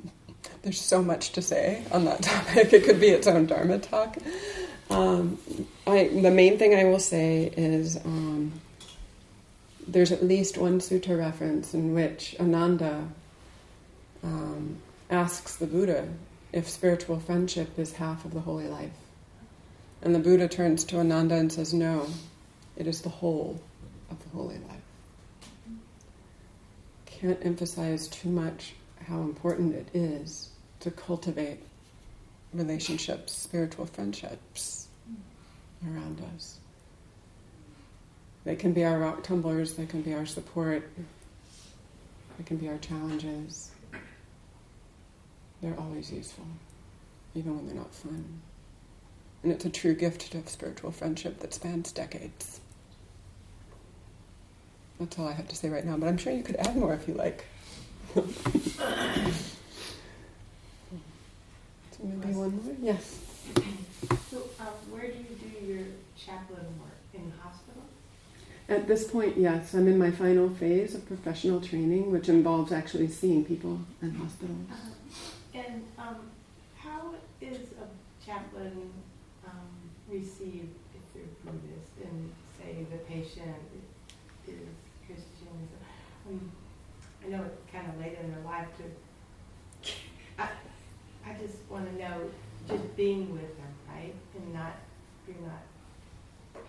There's 0.63 0.81
so 0.81 1.03
much 1.03 1.31
to 1.33 1.43
say 1.43 1.83
on 1.93 2.05
that 2.05 2.23
topic. 2.33 2.73
It 2.75 2.85
could 2.85 3.01
be 3.01 3.09
its 3.09 3.27
own 3.27 3.47
Dharma 3.47 3.79
talk. 3.79 4.19
Um, 4.91 5.39
I, 5.87 6.09
the 6.09 6.31
main 6.31 6.59
thing 6.59 6.75
I 6.75 6.85
will 6.85 6.99
say 7.01 7.53
is 7.57 7.97
um, 8.05 8.53
there's 9.87 10.13
at 10.13 10.23
least 10.25 10.59
one 10.59 10.79
sutta 10.81 11.19
reference 11.19 11.73
in 11.75 11.95
which 11.95 12.37
Ananda 12.39 13.09
um, 14.23 14.79
asks 15.11 15.57
the 15.57 15.67
Buddha 15.67 16.09
if 16.53 16.69
spiritual 16.69 17.21
friendship 17.21 17.79
is 17.79 17.93
half 17.93 18.25
of 18.25 18.35
the 18.35 18.41
holy 18.41 18.69
life. 18.69 18.91
And 20.03 20.15
the 20.15 20.19
Buddha 20.19 20.49
turns 20.49 20.85
to 20.85 20.99
Ananda 20.99 21.35
and 21.35 21.53
says, 21.53 21.75
No, 21.75 22.07
it 22.77 22.87
is 22.87 23.03
the 23.03 23.09
whole 23.09 23.61
of 24.11 24.23
the 24.23 24.29
holy 24.31 24.59
life. 24.59 25.77
Can't 27.07 27.45
emphasize 27.45 28.09
too 28.09 28.29
much 28.29 28.75
how 29.07 29.21
important 29.21 29.75
it 29.75 29.89
is 29.95 30.51
to 30.81 30.91
cultivate 30.91 31.61
relationships, 32.53 33.33
spiritual 33.33 33.87
friendships 33.87 34.89
around 35.87 36.23
us. 36.35 36.59
They 38.45 38.57
can 38.57 38.73
be 38.73 38.85
our 38.85 38.99
rock 38.99 39.25
tumblers, 39.25 39.75
they 39.75 39.87
can 39.87 40.03
be 40.03 40.15
our 40.15 40.27
support, 40.27 40.89
they 42.39 42.45
can 42.45 42.57
be 42.57 42.69
our 42.69 42.79
challenges. 42.79 43.71
They're 45.61 45.79
always 45.79 46.13
useful, 46.13 46.47
even 47.35 47.57
when 47.57 47.67
they're 47.67 47.77
not 47.77 47.95
fun. 47.95 48.41
And 49.43 49.53
it's 49.53 49.65
a 49.65 49.71
true 49.71 49.95
gift 49.95 50.31
to 50.33 50.39
have 50.39 50.49
spiritual 50.49 50.93
friendship 50.93 51.41
that 51.41 51.55
spans 51.55 51.93
decades. 51.93 52.61
That's 54.99 55.19
all 55.19 55.29
I 55.29 55.33
have 55.33 55.49
to 55.49 55.57
say 55.57 55.69
right 55.69 55.85
now, 55.85 55.97
but 55.97 56.09
I'm 56.09 56.17
sure 56.17 56.33
you 56.33 56.43
could 56.43 56.57
add 56.57 56.77
more 56.77 56.95
if 56.95 57.07
you 57.07 57.15
like. 57.15 57.45
So 61.99 62.07
maybe 62.07 62.33
one 62.33 62.65
more? 62.65 62.77
Yes. 62.81 63.19
So, 64.31 64.37
um, 64.61 64.67
where 64.91 65.03
do 65.09 65.19
you 65.19 65.35
do 65.35 65.67
your 65.67 65.85
chaplain 66.17 66.65
work? 66.79 66.95
In 67.15 67.31
the 67.31 67.37
hospital? 67.43 67.83
At 68.69 68.87
this 68.87 69.11
point, 69.11 69.37
yes, 69.37 69.75
I'm 69.75 69.89
in 69.89 69.99
my 69.99 70.11
final 70.11 70.51
phase 70.51 70.95
of 70.95 71.07
professional 71.07 71.61
training, 71.61 72.13
which 72.13 72.29
involves 72.29 72.71
actually 72.71 73.09
seeing 73.09 73.45
people 73.45 73.81
in 74.01 74.15
hospitals. 74.15 74.69
Uh, 74.71 74.77
and 75.67 75.83
um, 75.99 76.17
how 76.77 77.15
is 77.41 77.59
a 77.59 78.25
chaplain 78.25 78.93
um, 79.47 79.69
received 80.09 80.75
if 80.95 81.03
they're 81.15 81.23
Buddhist 81.45 81.93
and 82.03 82.33
say 82.59 82.87
the 82.91 82.99
patient 82.99 83.57
is 84.47 84.55
Christian? 85.07 85.69
Um, 86.29 86.53
I 87.25 87.29
know 87.29 87.45
it's 87.45 87.73
kind 87.73 87.89
of 87.89 87.99
late 88.01 88.17
in 88.23 88.31
their 88.31 88.45
life 88.45 88.69
to. 88.79 89.93
I, 90.39 90.49
I 91.27 91.35
just 91.35 91.57
want 91.69 91.91
to 91.91 91.99
know, 92.03 92.31
just 92.69 92.97
being 92.97 93.33
with 93.33 93.57
them, 93.57 93.73
right, 93.89 94.15
and 94.37 94.55
not 94.55 94.77
you're 95.27 95.37
not 95.43 95.63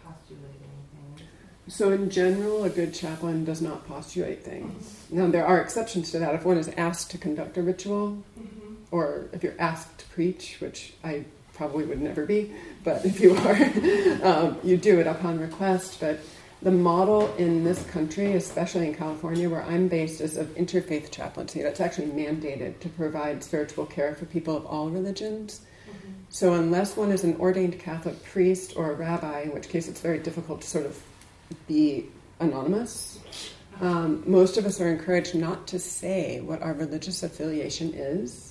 postulating 0.03 0.55
anything. 0.93 1.27
So, 1.67 1.91
in 1.91 2.09
general, 2.09 2.63
a 2.63 2.69
good 2.69 2.95
chaplain 2.95 3.45
does 3.45 3.61
not 3.61 3.87
postulate 3.87 4.43
things. 4.43 5.05
Now, 5.11 5.27
there 5.27 5.45
are 5.45 5.61
exceptions 5.61 6.09
to 6.11 6.19
that. 6.19 6.33
If 6.33 6.43
one 6.43 6.57
is 6.57 6.67
asked 6.69 7.11
to 7.11 7.19
conduct 7.19 7.57
a 7.57 7.61
ritual, 7.61 8.23
Mm-hmm. 8.39 8.59
Or 8.91 9.29
if 9.33 9.43
you're 9.43 9.59
asked 9.59 9.99
to 9.99 10.05
preach, 10.07 10.57
which 10.59 10.93
I 11.03 11.25
probably 11.53 11.85
would 11.85 12.01
never 12.01 12.25
be, 12.25 12.53
but 12.83 13.05
if 13.05 13.19
you 13.19 13.35
are, 13.35 13.55
um, 14.23 14.57
you 14.63 14.77
do 14.77 14.99
it 14.99 15.07
upon 15.07 15.39
request. 15.39 15.99
But 15.99 16.19
the 16.61 16.71
model 16.71 17.33
in 17.35 17.63
this 17.63 17.85
country, 17.87 18.33
especially 18.33 18.87
in 18.87 18.95
California, 18.95 19.49
where 19.49 19.63
I'm 19.63 19.87
based, 19.87 20.21
is 20.21 20.37
of 20.37 20.47
interfaith 20.55 21.11
chaplaincy. 21.11 21.61
That's 21.61 21.79
actually 21.79 22.07
mandated 22.07 22.79
to 22.79 22.89
provide 22.89 23.43
spiritual 23.43 23.85
care 23.85 24.15
for 24.15 24.25
people 24.25 24.55
of 24.55 24.65
all 24.65 24.89
religions. 24.89 25.61
Mm-hmm. 25.89 26.11
So, 26.29 26.53
unless 26.53 26.97
one 26.97 27.11
is 27.11 27.23
an 27.23 27.35
ordained 27.37 27.79
Catholic 27.79 28.23
priest 28.23 28.73
or 28.75 28.91
a 28.91 28.95
rabbi, 28.95 29.41
in 29.41 29.53
which 29.53 29.69
case 29.69 29.87
it's 29.87 30.01
very 30.01 30.19
difficult 30.19 30.61
to 30.61 30.67
sort 30.67 30.85
of 30.85 31.01
be 31.67 32.05
anonymous, 32.39 33.19
Um, 33.81 34.23
most 34.25 34.57
of 34.57 34.65
us 34.65 34.81
are 34.81 34.89
encouraged 34.89 35.35
not 35.35 35.67
to 35.67 35.79
say 35.79 36.41
what 36.41 36.61
our 36.61 36.73
religious 36.73 37.23
affiliation 37.23 37.93
is 37.93 38.49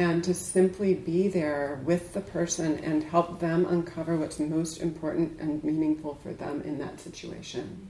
and 0.00 0.24
to 0.24 0.32
simply 0.32 0.94
be 0.94 1.28
there 1.28 1.78
with 1.84 2.14
the 2.14 2.22
person 2.22 2.78
and 2.78 3.04
help 3.04 3.38
them 3.38 3.66
uncover 3.66 4.16
what's 4.16 4.40
most 4.40 4.80
important 4.80 5.38
and 5.38 5.62
meaningful 5.62 6.18
for 6.22 6.32
them 6.32 6.62
in 6.62 6.78
that 6.78 6.98
situation. 6.98 7.86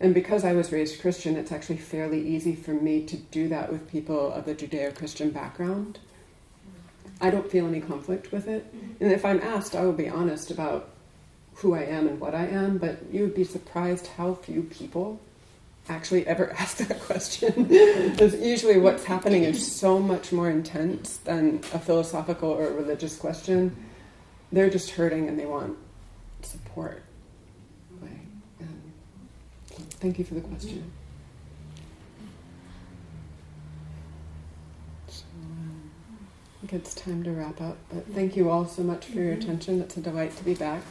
And 0.00 0.14
because 0.14 0.44
I 0.44 0.54
was 0.54 0.72
raised 0.72 1.02
Christian, 1.02 1.36
it's 1.36 1.52
actually 1.52 1.76
fairly 1.76 2.26
easy 2.26 2.54
for 2.54 2.72
me 2.72 3.04
to 3.04 3.18
do 3.18 3.48
that 3.48 3.70
with 3.70 3.86
people 3.86 4.32
of 4.32 4.46
the 4.46 4.54
Judeo 4.54 4.96
Christian 4.96 5.28
background. 5.28 5.98
I 7.20 7.28
don't 7.28 7.50
feel 7.50 7.66
any 7.66 7.82
conflict 7.82 8.32
with 8.32 8.48
it. 8.48 8.74
Mm-hmm. 8.74 9.04
And 9.04 9.12
if 9.12 9.26
I'm 9.26 9.42
asked, 9.42 9.74
I 9.74 9.84
will 9.84 9.92
be 9.92 10.08
honest 10.08 10.50
about 10.50 10.88
who 11.56 11.74
I 11.74 11.82
am 11.82 12.08
and 12.08 12.18
what 12.18 12.34
I 12.34 12.46
am, 12.46 12.78
but 12.78 13.12
you 13.12 13.20
would 13.24 13.34
be 13.34 13.44
surprised 13.44 14.06
how 14.06 14.32
few 14.32 14.62
people 14.62 15.20
actually 15.88 16.26
ever 16.26 16.52
ask 16.58 16.78
that 16.78 17.00
question. 17.00 17.64
because 17.64 18.34
usually 18.40 18.78
what's 18.78 19.04
happening 19.04 19.44
is 19.44 19.70
so 19.70 19.98
much 19.98 20.32
more 20.32 20.50
intense 20.50 21.18
than 21.18 21.56
a 21.72 21.78
philosophical 21.78 22.50
or 22.50 22.68
a 22.68 22.72
religious 22.72 23.16
question. 23.16 23.76
They're 24.52 24.70
just 24.70 24.90
hurting 24.90 25.28
and 25.28 25.38
they 25.38 25.46
want 25.46 25.76
support. 26.42 27.02
Like, 28.00 28.10
um, 28.60 28.92
so 29.70 29.82
thank 30.00 30.18
you 30.18 30.24
for 30.24 30.34
the 30.34 30.40
question. 30.40 30.90
So, 35.08 35.24
um, 35.42 35.90
I 36.62 36.66
think 36.66 36.72
it's 36.80 36.94
time 36.94 37.24
to 37.24 37.32
wrap 37.32 37.60
up, 37.60 37.76
but 37.92 38.06
thank 38.14 38.36
you 38.36 38.50
all 38.50 38.66
so 38.66 38.82
much 38.82 39.06
for 39.06 39.18
your 39.18 39.32
attention. 39.32 39.80
It's 39.80 39.96
a 39.96 40.00
delight 40.00 40.36
to 40.36 40.44
be 40.44 40.54
back. 40.54 40.82